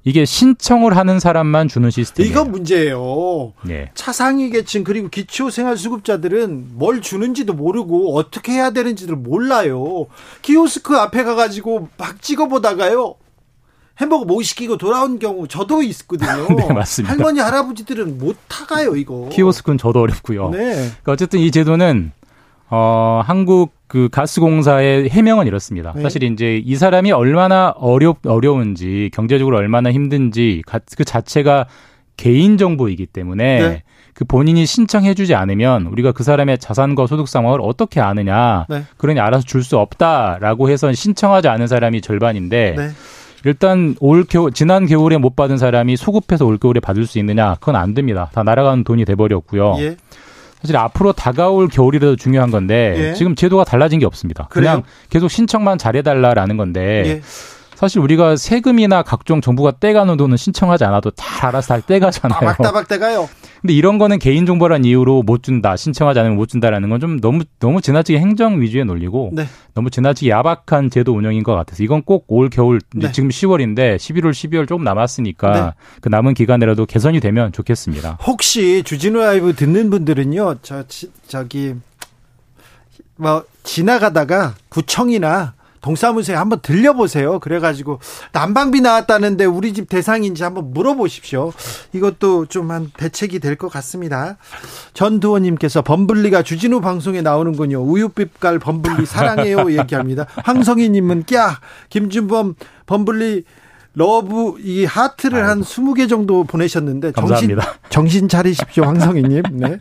이게 0.04 0.24
신청을 0.24 0.96
하는 0.96 1.18
사람만 1.18 1.66
주는 1.68 1.90
시스템이에요. 1.90 2.30
이거 2.32 2.44
문제예요. 2.44 3.52
네. 3.64 3.90
차상위 3.94 4.50
계층 4.50 4.84
그리고 4.84 5.08
기초생활수급자들은 5.08 6.68
뭘 6.74 7.00
주는지도 7.02 7.52
모르고 7.54 8.16
어떻게 8.16 8.52
해야 8.52 8.70
되는지를 8.70 9.16
몰라요. 9.16 10.06
키오스크 10.42 10.96
앞에 10.96 11.24
가가지고 11.24 11.88
막 11.98 12.22
찍어보다가요. 12.22 13.16
햄버거 13.98 14.24
못 14.26 14.42
시키고 14.42 14.76
돌아온 14.76 15.18
경우 15.18 15.48
저도 15.48 15.82
있거든요. 15.82 16.46
네, 16.54 16.72
맞습니다. 16.72 17.12
할머니 17.14 17.40
할아버지들은 17.40 18.18
못 18.18 18.36
타가요 18.46 18.94
이거. 18.94 19.28
키오스크는 19.32 19.78
저도 19.78 20.00
어렵고요. 20.02 20.50
네. 20.50 20.58
그러니까 20.74 21.12
어쨌든 21.12 21.40
이 21.40 21.50
제도는 21.50 22.12
어, 22.70 23.22
한국 23.24 23.72
그 23.86 24.08
가스공사의 24.10 25.08
해명은 25.10 25.46
이렇습니다. 25.46 25.92
네. 25.94 26.02
사실 26.02 26.22
이제 26.24 26.60
이 26.64 26.74
사람이 26.74 27.12
얼마나 27.12 27.72
어렵 27.76 28.18
어려운지 28.26 29.10
경제적으로 29.14 29.56
얼마나 29.56 29.92
힘든지 29.92 30.62
그 30.96 31.04
자체가 31.04 31.66
개인 32.16 32.56
정보이기 32.58 33.06
때문에 33.06 33.58
네. 33.60 33.82
그 34.14 34.24
본인이 34.24 34.64
신청해주지 34.66 35.34
않으면 35.34 35.86
우리가 35.86 36.12
그 36.12 36.24
사람의 36.24 36.58
자산과 36.58 37.06
소득 37.06 37.28
상황을 37.28 37.60
어떻게 37.62 38.00
아느냐. 38.00 38.66
네. 38.68 38.84
그러니 38.96 39.20
알아서 39.20 39.44
줄 39.44 39.62
수 39.62 39.78
없다라고 39.78 40.70
해서 40.70 40.92
신청하지 40.92 41.48
않은 41.48 41.66
사람이 41.66 42.00
절반인데 42.00 42.74
네. 42.76 42.88
일단 43.44 43.94
올 44.00 44.24
겨울 44.24 44.50
지난 44.52 44.86
겨울에 44.86 45.18
못 45.18 45.36
받은 45.36 45.58
사람이 45.58 45.96
소급해서 45.96 46.46
올 46.46 46.58
겨울에 46.58 46.80
받을 46.80 47.06
수 47.06 47.18
있느냐? 47.20 47.54
그건 47.60 47.76
안 47.76 47.94
됩니다. 47.94 48.30
다 48.32 48.42
날아가는 48.42 48.82
돈이 48.82 49.04
돼 49.04 49.14
버렸고요. 49.14 49.76
예. 49.78 49.96
사실 50.66 50.76
앞으로 50.76 51.12
다가올 51.12 51.68
겨울이라도 51.68 52.16
중요한 52.16 52.50
건데 52.50 52.94
예. 52.98 53.14
지금 53.14 53.36
제도가 53.36 53.62
달라진 53.62 54.00
게 54.00 54.06
없습니다. 54.06 54.48
그래요? 54.50 54.70
그냥 54.70 54.82
계속 55.10 55.28
신청만 55.28 55.78
잘해달라라는 55.78 56.56
건데 56.56 57.02
예. 57.06 57.22
사실 57.76 58.00
우리가 58.00 58.36
세금이나 58.36 59.02
각종 59.02 59.40
정부가 59.40 59.72
떼가는 59.78 60.16
돈은 60.16 60.36
신청하지 60.36 60.84
않아도 60.84 61.10
다 61.10 61.48
알아서 61.48 61.74
다 61.78 61.86
떼가잖아요. 61.86 62.40
따박따박 62.40 62.88
떼가요. 62.88 63.28
근데 63.60 63.74
이런 63.74 63.98
거는 63.98 64.18
개인정보란 64.18 64.84
이유로 64.84 65.22
못 65.22 65.42
준다, 65.42 65.76
신청하지 65.76 66.18
않으면 66.20 66.36
못 66.36 66.46
준다라는 66.48 66.88
건 66.88 67.00
좀 67.00 67.20
너무 67.20 67.44
너무 67.58 67.82
지나치게 67.82 68.18
행정 68.18 68.60
위주의 68.62 68.84
논리고 68.84 69.30
네. 69.34 69.46
너무 69.74 69.90
지나치게 69.90 70.30
야박한 70.30 70.88
제도 70.90 71.12
운영인 71.14 71.42
것 71.42 71.54
같아서 71.54 71.82
이건 71.82 72.02
꼭 72.02 72.24
올 72.28 72.48
겨울 72.48 72.80
네. 72.94 73.12
지금 73.12 73.28
10월인데 73.28 73.96
11월, 73.96 74.30
12월 74.30 74.66
조금 74.66 74.82
남았으니까 74.84 75.52
네. 75.52 75.70
그 76.00 76.08
남은 76.08 76.32
기간이라도 76.34 76.86
개선이 76.86 77.20
되면 77.20 77.52
좋겠습니다. 77.52 78.18
혹시 78.26 78.82
주진우 78.84 79.18
라이브 79.20 79.54
듣는 79.54 79.90
분들은요, 79.90 80.56
저 80.62 80.84
저기 81.26 81.74
뭐 83.16 83.44
지나가다가 83.62 84.54
구청이나 84.70 85.54
동사무소에 85.86 86.34
한번 86.34 86.58
들려보세요. 86.62 87.38
그래가지고 87.38 88.00
난방비 88.32 88.80
나왔다는데 88.80 89.44
우리 89.44 89.72
집 89.72 89.88
대상인지 89.88 90.42
한번 90.42 90.72
물어보십시오. 90.72 91.52
이것도 91.92 92.46
좀 92.46 92.66
한 92.66 92.90
대책이 92.96 93.38
될 93.38 93.56
것 93.56 93.68
같습니다. 93.70 94.36
전두원님께서 94.92 95.82
범블리가 95.82 96.42
주진우 96.42 96.80
방송에 96.80 97.22
나오는군요. 97.22 97.78
우유빛깔 97.80 98.58
범블리 98.58 99.06
사랑해요 99.06 99.70
얘기합니다. 99.78 100.26
황성희님은 100.44 101.22
꺄 101.24 101.56
김준범 101.88 102.56
범블리 102.86 103.44
love 103.94 104.56
이 104.60 104.84
하트를 104.84 105.38
아이고. 105.38 105.48
한 105.48 105.60
20개 105.62 106.08
정도 106.08 106.42
보내셨는데 106.44 107.12
감사합니다. 107.12 107.62
정신 107.88 107.88
정신 107.88 108.28
차리십시오 108.28 108.84
황성희님. 108.84 109.42
네. 109.52 109.78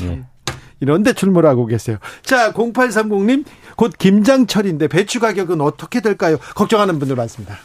네. 0.00 0.24
이런데 0.80 1.12
출몰하고 1.12 1.66
계세요. 1.66 1.98
자, 2.22 2.52
0830님, 2.52 3.44
곧 3.76 3.92
김장철인데 3.98 4.88
배추 4.88 5.20
가격은 5.20 5.60
어떻게 5.60 6.00
될까요? 6.00 6.36
걱정하는 6.54 6.98
분들 6.98 7.16
많습니다. 7.16 7.56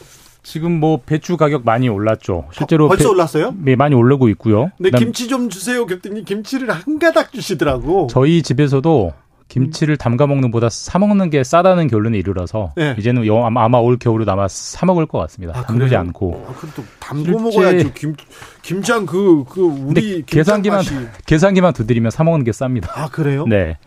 지금 0.43 0.79
뭐 0.79 1.01
배추 1.05 1.37
가격 1.37 1.63
많이 1.65 1.87
올랐죠. 1.87 2.45
실제로 2.51 2.87
벌써 2.87 3.03
배, 3.03 3.09
올랐어요? 3.09 3.53
네, 3.59 3.75
많이 3.75 3.93
오르고 3.93 4.27
있고요. 4.29 4.71
네, 4.79 4.89
김치 4.89 5.27
좀 5.27 5.49
주세요. 5.49 5.85
그랬더니 5.85 6.25
김치를 6.25 6.71
한 6.71 6.97
가닥 6.97 7.31
주시더라고. 7.31 8.07
저희 8.09 8.41
집에서도 8.41 9.13
김치를 9.51 9.97
담가 9.97 10.27
먹는 10.27 10.49
보다 10.49 10.69
사 10.69 10.97
먹는 10.97 11.29
게 11.29 11.43
싸다는 11.43 11.87
결론에 11.89 12.17
이르러서 12.17 12.71
네. 12.77 12.95
이제는 12.97 13.25
아마 13.57 13.79
올 13.79 13.97
겨울에 13.97 14.23
아마 14.25 14.47
사 14.47 14.85
먹을 14.85 15.05
것 15.05 15.17
같습니다. 15.19 15.59
아, 15.59 15.63
담그지 15.63 15.93
않고. 15.93 16.45
아, 16.47 16.53
또 16.73 16.83
담궈 16.99 17.37
먹어야지. 17.37 17.93
김 17.93 18.15
김장 18.61 19.05
그그 19.05 19.43
그 19.49 19.61
우리 19.61 20.23
계산기만 20.25 20.77
맛이. 20.77 20.95
계산기만 21.25 21.73
두드리면 21.73 22.11
사 22.11 22.23
먹는 22.23 22.45
게 22.45 22.51
쌉니다. 22.51 22.87
아 22.95 23.09
그래요? 23.09 23.45
네. 23.45 23.77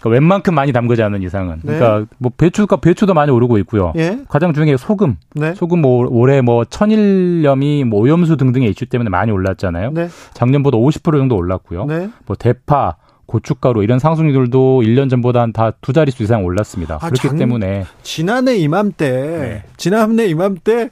그러니까 0.00 0.08
웬만큼 0.08 0.54
많이 0.54 0.72
담그지 0.72 1.02
않은 1.02 1.22
이상은. 1.22 1.60
네. 1.62 1.78
그러니까 1.78 2.06
뭐 2.16 2.32
배추가 2.34 2.76
배추도 2.76 3.12
많이 3.12 3.30
오르고 3.30 3.58
있고요. 3.58 3.92
예? 3.96 4.18
가장 4.30 4.54
게 4.54 4.78
소금. 4.78 5.18
네. 5.34 5.54
소금 5.54 5.82
뭐 5.82 6.06
올해 6.08 6.40
뭐 6.40 6.64
천일염이 6.64 7.84
뭐 7.84 8.00
오염수 8.00 8.38
등등의 8.38 8.70
이슈 8.70 8.86
때문에 8.86 9.10
많이 9.10 9.30
올랐잖아요. 9.30 9.90
네. 9.92 10.08
작년보다 10.32 10.78
50% 10.78 11.18
정도 11.18 11.36
올랐고요. 11.36 11.84
네. 11.84 12.08
뭐 12.24 12.34
대파, 12.34 12.96
고춧가루 13.32 13.82
이런 13.82 13.98
상승률도 13.98 14.82
1년 14.82 15.08
전보다 15.08 15.40
한다두 15.40 15.94
자릿수 15.94 16.22
이상 16.22 16.44
올랐습니다. 16.44 16.96
아, 16.96 17.08
그렇기 17.08 17.28
장, 17.28 17.38
때문에 17.38 17.86
지난해 18.02 18.56
이맘때 18.56 19.10
네. 19.10 19.62
지난해 19.78 20.26
이맘때 20.26 20.90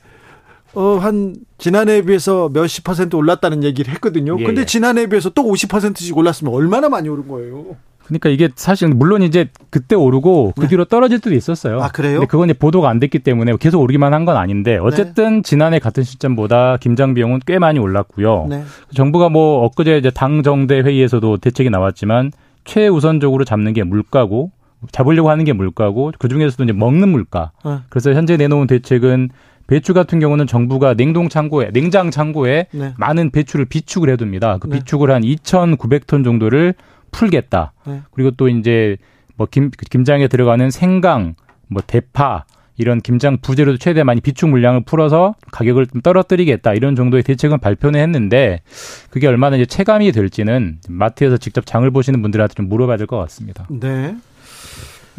어, 0.73 0.97
한, 0.97 1.35
지난해에 1.59 2.03
비해서 2.03 2.49
몇십 2.49 2.85
퍼센트 2.85 3.17
올랐다는 3.17 3.65
얘기를 3.65 3.93
했거든요. 3.95 4.37
예, 4.41 4.45
근데 4.45 4.63
예. 4.63 4.65
지난해에 4.65 5.07
비해서 5.09 5.29
또 5.31 5.43
50%씩 5.43 6.17
올랐으면 6.17 6.55
얼마나 6.55 6.89
많이 6.89 7.09
오른 7.09 7.27
거예요? 7.29 7.77
그러니까 8.11 8.29
이게 8.29 8.49
사실 8.55 8.89
물론 8.89 9.23
이제 9.23 9.49
그때 9.71 9.95
오르고 9.97 10.53
그 10.57 10.63
네. 10.63 10.69
뒤로 10.69 10.85
떨어질 10.85 11.21
때도 11.21 11.35
있었어요. 11.35 11.81
아 11.81 11.89
그래요? 11.89 12.15
근데 12.21 12.27
그건 12.27 12.51
이제 12.51 12.59
보도가 12.59 12.89
안 12.91 12.99
됐기 13.01 13.21
때문에 13.21 13.53
계속 13.59 13.81
오르기만 13.81 14.13
한 14.15 14.21
건 14.25 14.37
아닌데 14.37 14.77
어쨌든 14.77 15.37
네. 15.37 15.43
지난해 15.43 15.79
같은 15.79 16.03
시점보다 16.03 16.77
김장 16.77 17.15
비용은 17.15 17.41
꽤 17.47 17.59
많이 17.59 17.79
올랐고요. 17.79 18.47
네. 18.51 18.63
정부가 18.95 19.29
뭐 19.31 19.65
엊그제 19.65 19.97
이제 19.99 20.11
당 20.11 20.43
정대 20.43 20.81
회의에서도 20.81 21.39
대책이 21.39 21.71
나왔지만 21.71 22.33
최우선적으로 22.65 23.45
잡는 23.45 23.73
게 23.73 23.83
물가고 23.83 24.51
잡으려고 24.93 25.31
하는 25.31 25.45
게 25.45 25.53
물가고 25.53 26.13
그 26.19 26.29
중에서도 26.29 26.65
이제 26.65 26.73
먹는 26.73 27.09
물가. 27.09 27.53
어. 27.65 27.83
그래서 27.89 28.13
현재 28.13 28.37
내놓은 28.37 28.67
대책은 28.67 29.31
배추 29.67 29.95
같은 29.95 30.19
경우는 30.21 30.47
정부가 30.47 30.95
냉동 30.95 31.29
창고에 31.29 31.71
냉장 31.73 32.11
창고에 32.11 32.67
네. 32.73 32.93
많은 32.97 33.31
배추를 33.31 33.67
비축을 33.67 34.11
해둡니다. 34.11 34.59
그 34.59 34.69
네. 34.69 34.79
비축을 34.79 35.11
한 35.11 35.23
2,900톤 35.23 36.25
정도를 36.25 36.75
풀겠다. 37.11 37.73
네. 37.87 38.03
그리고 38.13 38.31
또 38.33 38.49
이제 38.49 38.97
뭐 39.37 39.47
김, 39.51 39.71
김장에 39.71 40.29
들어가는 40.29 40.71
생강, 40.71 41.35
뭐 41.69 41.83
대파 41.87 42.45
이런 42.77 43.01
김장 43.01 43.37
부재료도 43.43 43.77
최대 43.79 44.03
많이 44.05 44.21
비축 44.23 44.49
물량을 44.49 44.85
풀어서 44.85 45.35
가격을 45.53 45.87
좀 45.89 46.01
떨어뜨리겠다 46.01 46.73
이런 46.73 46.97
정도의 46.97 47.23
대책은 47.23 47.59
발표는 47.59 48.01
했는데 48.01 48.63
그게 49.11 49.27
얼마나 49.27 49.57
이제 49.57 49.67
체감이 49.67 50.13
될지는 50.13 50.79
마트에서 50.89 51.37
직접 51.37 51.67
장을 51.67 51.89
보시는 51.91 52.23
분들한테 52.23 52.55
좀 52.55 52.69
물어봐야 52.71 52.97
될 52.97 53.07
것 53.07 53.19
같습니다. 53.19 53.67
네. 53.69 54.17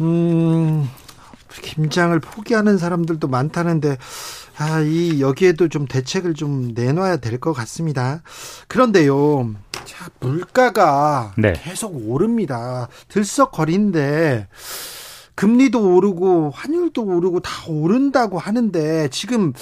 음, 0.00 0.88
김장을 1.62 2.18
포기하는 2.20 2.78
사람들도 2.78 3.28
많다는데 3.28 3.96
아, 4.64 4.80
이 4.80 5.20
여기에도 5.20 5.68
좀 5.68 5.86
대책을 5.86 6.34
좀 6.34 6.72
내놔야 6.74 7.16
될 7.16 7.40
것 7.40 7.52
같습니다. 7.52 8.22
그런데요. 8.68 9.54
자, 9.84 10.08
물가가 10.20 11.32
네. 11.36 11.54
계속 11.54 11.92
오릅니다. 12.08 12.86
들썩거리는데 13.08 14.46
금리도 15.34 15.96
오르고 15.96 16.50
환율도 16.54 17.02
오르고 17.04 17.40
다 17.40 17.50
오른다고 17.66 18.38
하는데 18.38 19.08
지금 19.08 19.52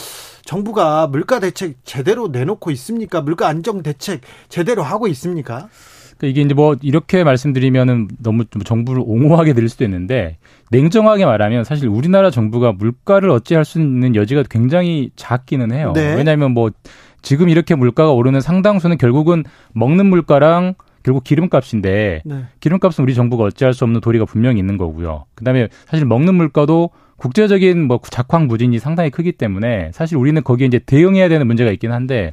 정부가 0.45 1.07
물가 1.07 1.39
대책 1.41 1.77
제대로 1.85 2.29
내놓고 2.29 2.71
있습니까? 2.73 3.23
물가 3.23 3.49
안정 3.49 3.83
대책 3.83 4.21
제대로 4.51 4.83
하고 4.83 5.07
있습니까? 5.09 5.69
그러니까 6.21 6.27
이게 6.27 6.43
이제 6.43 6.55
뭐 6.55 6.77
이렇게 6.83 7.25
말씀드리면은 7.25 8.09
너무 8.23 8.45
좀 8.45 8.63
정부를 8.63 9.03
옹호하게 9.05 9.55
될 9.55 9.69
수도 9.71 9.85
있는데 9.85 10.37
냉정하게 10.71 11.25
말하면 11.25 11.65
사실 11.65 11.89
우리나라 11.89 12.31
정부가 12.31 12.73
물가를 12.73 13.31
어찌할 13.31 13.65
수 13.65 13.81
있는 13.81 14.15
여지가 14.15 14.45
굉장히 14.51 15.11
작기는 15.17 15.73
해요. 15.73 15.93
네. 15.95 16.15
왜냐하면 16.15 16.53
뭐 16.53 16.71
지금 17.23 17.49
이렇게 17.49 17.75
물가가 17.75 18.13
오르는 18.13 18.43
상당수는 18.43 18.99
결국은 18.99 19.45
먹는 19.73 20.07
물가랑 20.07 20.75
결국 21.03 21.25
기름값인데 21.25 22.23
네. 22.27 22.45
기름값은 22.61 23.03
우리 23.03 23.15
정부가 23.15 23.45
어찌할 23.45 23.73
수 23.73 23.85
없는 23.85 24.03
도리가 24.03 24.27
분명히 24.27 24.59
있는 24.59 24.77
거고요. 24.77 25.25
그다음에 25.35 25.69
사실 25.87 26.05
먹는 26.05 26.35
물가도 26.35 26.91
국제적인 27.17 27.87
뭐 27.87 27.99
작황 28.11 28.47
부진이 28.47 28.79
상당히 28.79 29.09
크기 29.11 29.33
때문에 29.33 29.91
사실 29.95 30.19
우리는 30.19 30.43
거기에 30.43 30.67
이제 30.67 30.79
대응해야 30.79 31.31
되는 31.31 31.47
문제가 31.47 31.71
있긴 31.71 31.93
한데 31.93 32.33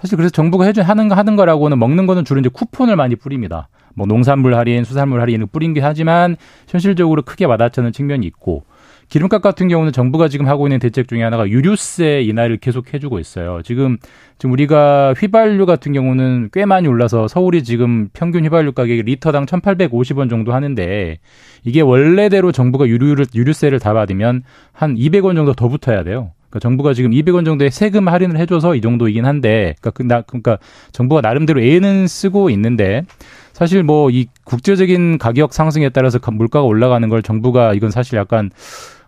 사실 0.00 0.16
그래서 0.16 0.30
정부가 0.30 0.64
해준 0.64 0.82
하는 0.82 1.12
하는 1.12 1.36
거라고는 1.36 1.78
먹는 1.78 2.06
거는 2.06 2.24
주로 2.24 2.40
이제 2.40 2.48
쿠폰을 2.48 2.96
많이 2.96 3.16
뿌립니다. 3.16 3.68
뭐 3.94 4.06
농산물 4.06 4.54
할인, 4.54 4.84
수산물 4.84 5.20
할인을 5.20 5.46
뿌린 5.46 5.74
게 5.74 5.80
하지만 5.80 6.36
현실적으로 6.68 7.22
크게 7.22 7.44
와닿지않는 7.44 7.92
측면이 7.92 8.26
있고 8.26 8.64
기름값 9.10 9.42
같은 9.42 9.66
경우는 9.66 9.92
정부가 9.92 10.28
지금 10.28 10.46
하고 10.46 10.68
있는 10.68 10.78
대책 10.78 11.08
중에 11.08 11.22
하나가 11.22 11.48
유류세 11.48 12.22
인하를 12.22 12.58
계속 12.58 12.94
해주고 12.94 13.18
있어요. 13.18 13.60
지금 13.64 13.98
지금 14.38 14.52
우리가 14.52 15.14
휘발유 15.18 15.66
같은 15.66 15.92
경우는 15.92 16.50
꽤 16.52 16.64
많이 16.64 16.86
올라서 16.86 17.26
서울이 17.26 17.64
지금 17.64 18.08
평균 18.12 18.44
휘발유 18.44 18.72
가격이 18.72 19.02
리터당 19.02 19.46
1,850원 19.46 20.30
정도 20.30 20.54
하는데 20.54 21.18
이게 21.64 21.80
원래대로 21.80 22.52
정부가 22.52 22.86
유류를 22.86 23.26
유류세를 23.34 23.80
다 23.80 23.92
받으면 23.92 24.44
한 24.72 24.94
200원 24.94 25.34
정도 25.34 25.54
더 25.54 25.68
붙어야 25.68 26.04
돼요. 26.04 26.30
그러니까 26.50 26.58
정부가 26.60 26.92
지금 26.94 27.12
200원 27.12 27.44
정도의 27.44 27.70
세금 27.70 28.08
할인을 28.08 28.38
해줘서 28.38 28.74
이 28.74 28.80
정도이긴 28.80 29.24
한데, 29.24 29.74
그러니까, 29.80 29.90
그, 29.90 30.02
나, 30.02 30.20
그러니까 30.22 30.58
정부가 30.92 31.20
나름대로 31.20 31.62
애는 31.62 32.06
쓰고 32.06 32.50
있는데, 32.50 33.04
사실 33.52 33.82
뭐 33.82 34.10
이 34.10 34.26
국제적인 34.44 35.18
가격 35.18 35.52
상승에 35.52 35.90
따라서 35.90 36.18
물가가 36.32 36.64
올라가는 36.64 37.06
걸 37.08 37.22
정부가 37.22 37.74
이건 37.74 37.90
사실 37.90 38.18
약간 38.18 38.50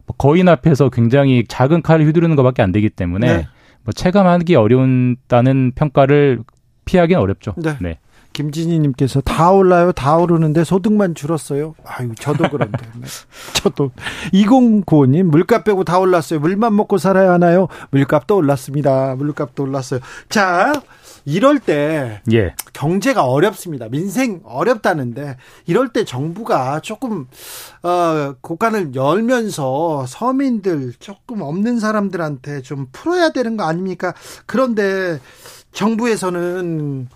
뭐 0.07 0.15
거인 0.17 0.49
앞에서 0.49 0.91
굉장히 0.91 1.45
작은 1.49 1.83
칼을 1.83 2.07
휘두르는 2.07 2.37
것밖에 2.37 2.61
안 2.63 2.71
되기 2.71 2.91
때문에 2.91 3.27
네. 3.27 3.49
뭐 3.85 3.93
체감하기 3.93 4.55
어려운다는 4.55 5.73
평가를 5.75 6.41
피하기는 6.85 7.21
어렵죠. 7.21 7.55
네. 7.57 7.77
네. 7.81 7.99
김진희님께서 8.33 9.21
다 9.21 9.51
올라요, 9.51 9.93
다 9.93 10.17
오르는데 10.17 10.65
소득만 10.65 11.15
줄었어요. 11.15 11.75
아유, 11.85 12.13
저도 12.19 12.49
그런데. 12.51 12.79
네. 12.99 13.07
저도. 13.55 13.91
2095님, 14.33 15.25
물값 15.25 15.65
빼고 15.65 15.85
다 15.85 15.99
올랐어요. 15.99 16.41
물만 16.41 16.75
먹고 16.75 16.99
살아야 16.99 17.33
하나요? 17.33 17.69
물값도 17.91 18.37
올랐습니다. 18.37 19.15
물값도 19.17 19.63
올랐어요. 19.63 20.01
자, 20.29 20.73
이럴 21.25 21.59
때 21.59 22.21
예. 22.33 22.55
경제가 22.73 23.25
어렵습니다. 23.25 23.89
민생 23.89 24.41
어렵다는데 24.45 25.37
이럴 25.67 25.93
때 25.93 26.05
정부가 26.05 26.81
조금 26.81 27.27
어, 27.83 28.35
고간을 28.41 28.95
열면서 28.95 30.07
서민들 30.07 30.95
조금 30.99 31.43
없는 31.43 31.79
사람들한테 31.79 32.63
좀 32.63 32.89
풀어야 32.93 33.31
되는 33.31 33.57
거 33.57 33.65
아닙니까? 33.65 34.15
그런데 34.47 35.21
정부에서는 35.73 37.09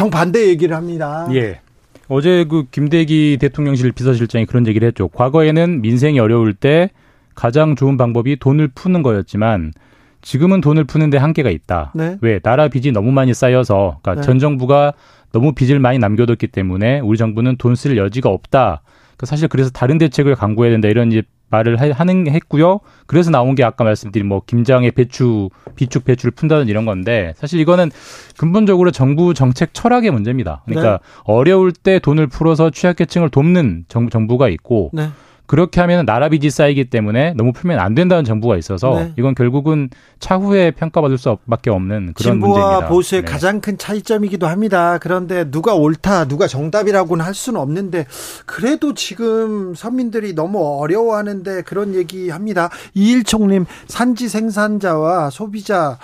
정반대 0.00 0.46
얘기를 0.48 0.76
합니다. 0.76 1.26
예. 1.32 1.60
어제 2.08 2.44
그 2.44 2.64
김대기 2.70 3.38
대통령실 3.40 3.92
비서실장이 3.92 4.44
그런 4.44 4.66
얘기를 4.66 4.86
했죠. 4.86 5.08
과거에는 5.08 5.80
민생이 5.80 6.20
어려울 6.20 6.52
때 6.52 6.90
가장 7.34 7.74
좋은 7.76 7.96
방법이 7.96 8.36
돈을 8.38 8.68
푸는 8.74 9.02
거였지만 9.02 9.72
지금은 10.20 10.60
돈을 10.60 10.84
푸는데 10.84 11.16
한계가 11.16 11.48
있다. 11.48 11.92
네. 11.94 12.18
왜? 12.20 12.38
나라 12.40 12.68
빚이 12.68 12.92
너무 12.92 13.10
많이 13.10 13.32
쌓여서 13.32 13.98
그러니까 14.02 14.20
네. 14.20 14.26
전 14.26 14.38
정부가 14.38 14.92
너무 15.32 15.52
빚을 15.54 15.78
많이 15.80 15.98
남겨뒀기 15.98 16.48
때문에 16.48 17.00
우리 17.00 17.16
정부는 17.16 17.56
돈 17.56 17.74
쓸 17.74 17.96
여지가 17.96 18.28
없다. 18.28 18.82
그러니까 19.16 19.26
사실 19.26 19.48
그래서 19.48 19.70
다른 19.70 19.96
대책을 19.96 20.34
강구해야 20.34 20.72
된다 20.72 20.88
이런 20.88 21.10
이제 21.10 21.22
말을 21.48 21.76
하는 21.76 22.28
했고요. 22.28 22.80
그래서 23.06 23.30
나온 23.30 23.54
게 23.54 23.64
아까 23.64 23.84
말씀드린 23.84 24.26
뭐 24.26 24.42
김장의 24.46 24.92
배추 24.92 25.48
비축 25.76 26.04
배추를 26.04 26.32
푼다는 26.32 26.68
이런 26.68 26.84
건데 26.84 27.34
사실 27.36 27.60
이거는 27.60 27.90
근본적으로 28.36 28.90
정부 28.90 29.34
정책 29.34 29.72
철학의 29.72 30.10
문제입니다. 30.10 30.62
그러니까 30.66 30.98
네. 30.98 30.98
어려울 31.24 31.72
때 31.72 31.98
돈을 31.98 32.26
풀어서 32.26 32.70
취약계층을 32.70 33.30
돕는 33.30 33.84
정, 33.88 34.08
정부가 34.08 34.48
있고 34.48 34.90
네. 34.92 35.08
그렇게 35.46 35.80
하면 35.80 36.06
나라 36.06 36.28
빚이 36.28 36.50
쌓이기 36.50 36.90
때문에 36.90 37.34
너무 37.34 37.52
풀면 37.52 37.78
안 37.78 37.94
된다는 37.94 38.24
정부가 38.24 38.56
있어서 38.56 38.94
네. 38.94 39.12
이건 39.16 39.34
결국은 39.34 39.88
차후에 40.18 40.72
평가받을 40.72 41.18
수밖에 41.18 41.70
없는 41.70 42.14
그런 42.14 42.34
진보와 42.34 42.58
문제입니다. 42.58 42.88
보수의 42.88 43.22
네. 43.22 43.30
가장 43.30 43.60
큰 43.60 43.78
차이점이기도 43.78 44.46
합니다. 44.46 44.98
그런데 44.98 45.50
누가 45.50 45.74
옳다, 45.74 46.26
누가 46.26 46.46
정답이라고는 46.46 47.24
할 47.24 47.34
수는 47.34 47.60
없는데 47.60 48.06
그래도 48.44 48.94
지금 48.94 49.74
서민들이 49.74 50.34
너무 50.34 50.80
어려워하는데 50.80 51.62
그런 51.62 51.94
얘기합니다. 51.94 52.70
이일총님 52.94 53.66
산지 53.86 54.28
생산자와 54.28 55.30
소비자 55.30 55.98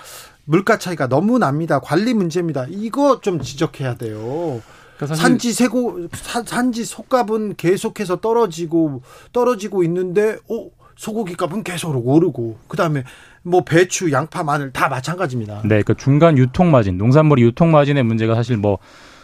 물가 0.45 0.77
차이가 0.77 1.07
너무 1.07 1.39
납니다. 1.39 1.79
관리 1.79 2.13
문제입니다. 2.13 2.65
이거 2.69 3.19
좀 3.21 3.41
지적해야 3.41 3.95
돼요. 3.95 4.61
그러니까 4.97 5.15
산지 5.15 5.53
세고 5.53 6.07
산지 6.13 6.85
속값은 6.85 7.55
계속해서 7.55 8.17
떨어지고 8.17 9.01
떨어지고 9.31 9.83
있는데 9.83 10.37
어 10.49 10.69
소고기 10.95 11.35
값은 11.35 11.63
계속 11.63 11.95
오르고 12.07 12.57
그다음에 12.67 13.03
뭐 13.41 13.63
배추, 13.63 14.11
양파, 14.11 14.43
마늘 14.43 14.71
다 14.71 14.87
마찬가지입니다. 14.87 15.61
네, 15.63 15.67
그러니까 15.67 15.95
중간 15.95 16.37
유통 16.37 16.71
마진, 16.71 16.97
농산물이 16.97 17.41
유통 17.41 17.71
마진의 17.71 18.03
문제가 18.03 18.35
사실 18.35 18.57
뭐 18.57 18.77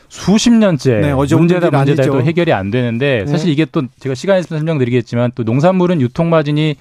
수십 0.09 0.51
년째 0.51 0.99
네, 0.99 1.13
문제다 1.13 1.69
문제다 1.69 2.03
해도 2.03 2.21
해결이 2.21 2.51
안 2.51 2.71
되는데 2.71 3.23
네. 3.25 3.31
사실 3.31 3.49
이게 3.49 3.65
또 3.65 3.83
제가 3.99 4.15
시간이 4.15 4.41
있으면 4.41 4.59
설명드리겠지만 4.59 5.31
또 5.35 5.43
농산물은 5.43 6.01
유통 6.01 6.29
마진이 6.29 6.75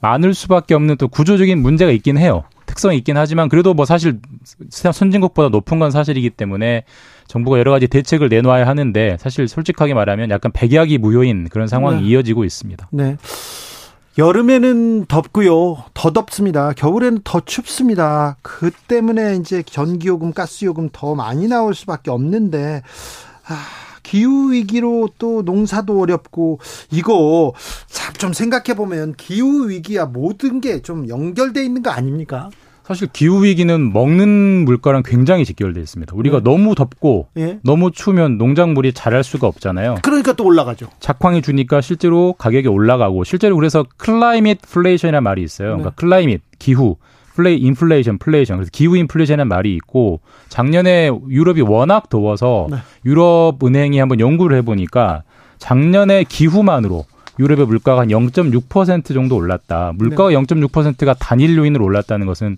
많을 0.00 0.34
수밖에 0.34 0.74
없는 0.74 0.96
또 0.96 1.08
구조적인 1.08 1.60
문제가 1.60 1.90
있긴 1.90 2.18
해요. 2.18 2.44
특성이 2.76 2.98
있긴 2.98 3.16
하지만 3.16 3.48
그래도 3.48 3.72
뭐 3.72 3.86
사실 3.86 4.20
선진국보다 4.70 5.48
높은 5.48 5.78
건 5.78 5.90
사실이기 5.90 6.28
때문에 6.30 6.84
정부가 7.26 7.58
여러 7.58 7.70
가지 7.70 7.86
대책을 7.88 8.28
내놓아야 8.28 8.66
하는데 8.66 9.16
사실 9.18 9.48
솔직하게 9.48 9.94
말하면 9.94 10.28
약간 10.30 10.52
백약이 10.52 10.98
무효인 10.98 11.48
그런 11.48 11.68
상황이 11.68 12.02
네. 12.02 12.08
이어지고 12.08 12.44
있습니다. 12.44 12.88
네. 12.92 13.16
여름에는 14.18 15.06
덥고요. 15.06 15.84
더 15.94 16.12
덥습니다. 16.12 16.72
겨울에는 16.74 17.20
더 17.24 17.40
춥습니다. 17.40 18.36
그 18.42 18.70
때문에 18.70 19.36
이제 19.36 19.62
전기요금, 19.62 20.32
가스요금 20.34 20.90
더 20.92 21.14
많이 21.14 21.48
나올 21.48 21.74
수밖에 21.74 22.10
없는데 22.10 22.82
아, 23.48 23.64
기후 24.02 24.52
위기로 24.52 25.08
또 25.18 25.42
농사도 25.42 26.00
어렵고 26.00 26.60
이거 26.90 27.52
참 27.88 28.06
좀 28.16 28.32
생각해 28.32 28.74
보면 28.74 29.12
기후 29.18 29.68
위기야 29.68 30.06
모든 30.06 30.62
게 30.62 30.80
좀 30.80 31.06
연결돼 31.06 31.62
있는 31.62 31.82
거 31.82 31.90
아닙니까? 31.90 32.48
사실 32.86 33.08
기후 33.12 33.42
위기는 33.42 33.92
먹는 33.92 34.64
물가랑 34.64 35.02
굉장히 35.04 35.44
직결돼 35.44 35.80
있습니다. 35.80 36.14
우리가 36.14 36.38
네. 36.38 36.44
너무 36.44 36.76
덥고 36.76 37.26
네. 37.34 37.58
너무 37.64 37.90
추우면 37.90 38.38
농작물이 38.38 38.92
자랄 38.92 39.24
수가 39.24 39.48
없잖아요. 39.48 39.96
그러니까 40.02 40.34
또 40.34 40.44
올라가죠. 40.44 40.86
작황이 41.00 41.42
주니까 41.42 41.80
실제로 41.80 42.32
가격이 42.34 42.68
올라가고 42.68 43.24
실제로 43.24 43.56
그래서 43.56 43.84
climate 43.96 44.60
flation이라는 44.62 45.24
말이 45.24 45.42
있어요. 45.42 45.70
그러니까 45.70 45.90
네. 45.90 45.94
climate 45.96 46.42
기후 46.60 46.96
플레이 47.34 47.56
인플레이션 47.56 48.18
flation 48.18 48.58
그래서 48.58 48.70
기후 48.72 48.96
인플레이션이라는 48.96 49.48
말이 49.48 49.74
있고 49.74 50.20
작년에 50.48 51.10
유럽이 51.28 51.62
워낙 51.62 52.08
더워서 52.08 52.68
네. 52.70 52.76
유럽 53.04 53.56
은행이 53.64 53.98
한번 53.98 54.20
연구를 54.20 54.56
해보니까 54.58 55.24
작년에 55.58 56.22
기후만으로 56.22 57.04
유럽의 57.38 57.66
물가가 57.66 58.02
한 58.02 58.08
0.6% 58.08 59.14
정도 59.14 59.36
올랐다. 59.36 59.92
물가가 59.96 60.30
네. 60.30 60.36
0.6%가 60.36 61.14
단일 61.14 61.56
요인으로 61.56 61.84
올랐다는 61.84 62.26
것은 62.26 62.56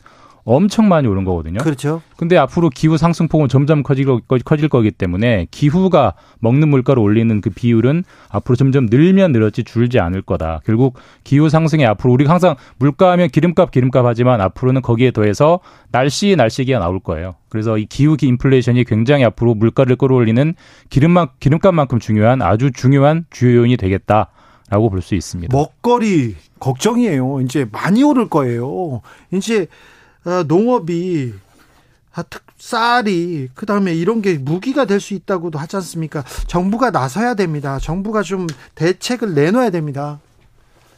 엄청 0.50 0.88
많이 0.88 1.06
오른 1.06 1.24
거거든요. 1.24 1.58
그렇죠. 1.58 2.00
근데 2.16 2.38
앞으로 2.38 2.70
기후 2.70 2.96
상승폭은 2.96 3.48
점점 3.48 3.82
커질, 3.82 4.06
커질 4.44 4.68
거기 4.70 4.90
때문에 4.90 5.46
기후가 5.50 6.14
먹는 6.38 6.70
물가를 6.70 7.02
올리는 7.02 7.40
그 7.42 7.50
비율은 7.50 8.02
앞으로 8.30 8.56
점점 8.56 8.86
늘면 8.86 9.32
늘었지 9.32 9.64
줄지 9.64 10.00
않을 10.00 10.22
거다. 10.22 10.62
결국 10.64 10.98
기후 11.22 11.50
상승에 11.50 11.84
앞으로 11.84 12.14
우리가 12.14 12.32
항상 12.32 12.56
물가하면 12.78 13.28
기름값 13.28 13.70
기름값 13.70 14.06
하지만 14.06 14.40
앞으로는 14.40 14.80
거기에 14.80 15.10
더해서 15.10 15.60
날씨 15.92 16.34
날씨 16.34 16.64
기가 16.64 16.78
나올 16.78 16.98
거예요. 16.98 17.34
그래서 17.50 17.76
이 17.76 17.84
기후 17.84 18.16
기 18.16 18.26
인플레이션이 18.28 18.84
굉장히 18.84 19.24
앞으로 19.24 19.54
물가를 19.54 19.96
끌어올리는 19.96 20.54
기름만 20.88 21.28
기름값만큼 21.40 21.98
중요한 21.98 22.40
아주 22.40 22.72
중요한 22.72 23.26
주요 23.28 23.58
요인이 23.58 23.76
되겠다. 23.76 24.30
라고 24.70 24.90
볼 24.90 25.00
수 25.02 25.14
있습니다. 25.14 25.56
먹거리 25.56 26.36
걱정이에요. 26.60 27.40
이제 27.40 27.66
많이 27.72 28.02
오를 28.02 28.28
거예요. 28.28 29.00
이제 29.32 29.66
어, 30.24 30.42
농업이 30.46 31.34
아, 32.14 32.22
특 32.22 32.42
쌀이 32.58 33.48
그다음에 33.54 33.94
이런 33.94 34.20
게 34.20 34.36
무기가 34.38 34.84
될 34.84 35.00
수 35.00 35.14
있다고도 35.14 35.58
하지 35.58 35.76
않습니까? 35.76 36.24
정부가 36.48 36.90
나서야 36.90 37.34
됩니다. 37.34 37.78
정부가 37.80 38.22
좀 38.22 38.46
대책을 38.74 39.34
내놔야 39.34 39.70
됩니다. 39.70 40.18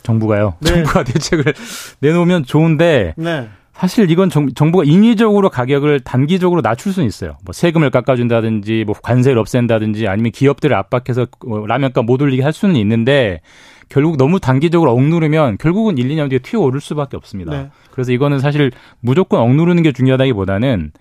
정부가요. 0.02 0.54
네. 0.61 0.70
정부가 0.70 1.04
대책을 1.04 1.54
내놓으면 2.00 2.44
좋은데 2.46 3.14
네. 3.18 3.50
사실 3.80 4.10
이건 4.10 4.28
정, 4.28 4.46
부가 4.70 4.84
인위적으로 4.84 5.48
가격을 5.48 6.00
단기적으로 6.00 6.60
낮출 6.60 6.92
수는 6.92 7.08
있어요. 7.08 7.38
뭐 7.46 7.54
세금을 7.54 7.88
깎아준다든지 7.88 8.84
뭐 8.84 8.94
관세를 9.02 9.38
없앤다든지 9.38 10.06
아니면 10.06 10.32
기업들을 10.32 10.76
압박해서 10.76 11.26
뭐 11.46 11.66
라면값 11.66 12.04
못 12.04 12.20
올리게 12.20 12.42
할 12.42 12.52
수는 12.52 12.76
있는데 12.76 13.40
결국 13.88 14.18
너무 14.18 14.38
단기적으로 14.38 14.92
억누르면 14.92 15.56
결국은 15.56 15.96
1, 15.96 16.10
2년 16.10 16.28
뒤에 16.28 16.40
튀어오를 16.40 16.82
수밖에 16.82 17.16
없습니다. 17.16 17.52
네. 17.52 17.70
그래서 17.90 18.12
이거는 18.12 18.38
사실 18.38 18.70
무조건 19.00 19.40
억누르는 19.40 19.82
게 19.82 19.92
중요하다기보다는 19.92 20.92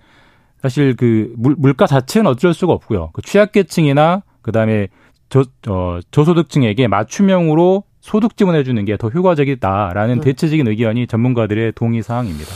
사실 0.62 0.96
그 0.96 1.34
물, 1.36 1.56
물가 1.58 1.86
자체는 1.86 2.30
어쩔 2.30 2.54
수가 2.54 2.72
없고요. 2.72 3.10
그 3.12 3.20
취약계층이나 3.20 4.22
그다음에 4.40 4.88
저, 5.28 5.44
어, 5.68 5.98
저소득층에게 6.12 6.88
맞춤형으로 6.88 7.84
소득 8.10 8.36
지원해 8.36 8.64
주는 8.64 8.84
게 8.84 8.96
더 8.96 9.08
효과적이다라는 9.08 10.16
네. 10.16 10.20
대체적인 10.20 10.66
의견이 10.66 11.06
전문가들의 11.06 11.72
동의 11.76 12.02
사항입니다. 12.02 12.50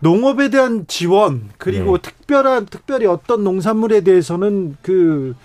농업에 0.00 0.50
대한 0.50 0.86
지원 0.88 1.50
그리고 1.56 1.98
네. 1.98 2.02
특별한 2.02 2.66
특별히 2.66 3.06
어떤 3.06 3.44
농산물에 3.44 4.00
대해서는 4.00 4.76
그 4.82 5.36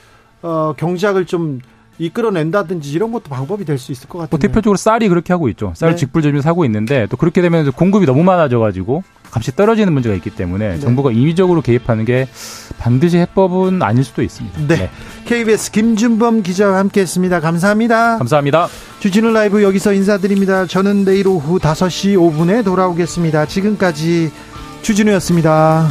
어, 0.41 0.73
경작을 0.75 1.25
좀 1.25 1.61
이끌어낸다든지 1.99 2.91
이런 2.91 3.11
것도 3.11 3.29
방법이 3.29 3.65
될 3.65 3.77
수 3.77 3.91
있을 3.91 4.07
것 4.07 4.19
같아요. 4.19 4.29
뭐 4.31 4.39
대표적으로 4.39 4.77
쌀이 4.77 5.07
그렇게 5.09 5.33
하고 5.33 5.49
있죠. 5.49 5.73
쌀 5.75 5.91
네. 5.91 5.95
직불점이 5.95 6.41
사고 6.41 6.63
있는데 6.65 7.07
또 7.09 7.17
그렇게 7.17 7.41
되면 7.41 7.71
공급이 7.71 8.05
너무 8.05 8.23
많아져가지고 8.23 9.03
값이 9.31 9.55
떨어지는 9.55 9.91
문제가 9.93 10.13
있기 10.15 10.29
때문에 10.29 10.73
네. 10.75 10.79
정부가 10.79 11.11
인위적으로 11.11 11.61
개입하는 11.61 12.05
게 12.05 12.27
반드시 12.77 13.17
해법은 13.17 13.81
아닐 13.81 14.03
수도 14.03 14.21
있습니다. 14.21 14.59
네. 14.67 14.75
네. 14.75 14.89
KBS 15.25 15.71
김준범 15.71 16.43
기자와 16.43 16.77
함께했습니다. 16.79 17.39
감사합니다. 17.39 18.17
감사합니다. 18.19 18.67
주진우 18.99 19.31
라이브 19.33 19.63
여기서 19.63 19.93
인사드립니다. 19.93 20.65
저는 20.67 21.03
내일 21.05 21.27
오후 21.27 21.59
5시 21.59 22.15
5분에 22.15 22.63
돌아오겠습니다. 22.63 23.47
지금까지 23.47 24.31
주진우였습니다. 24.83 25.89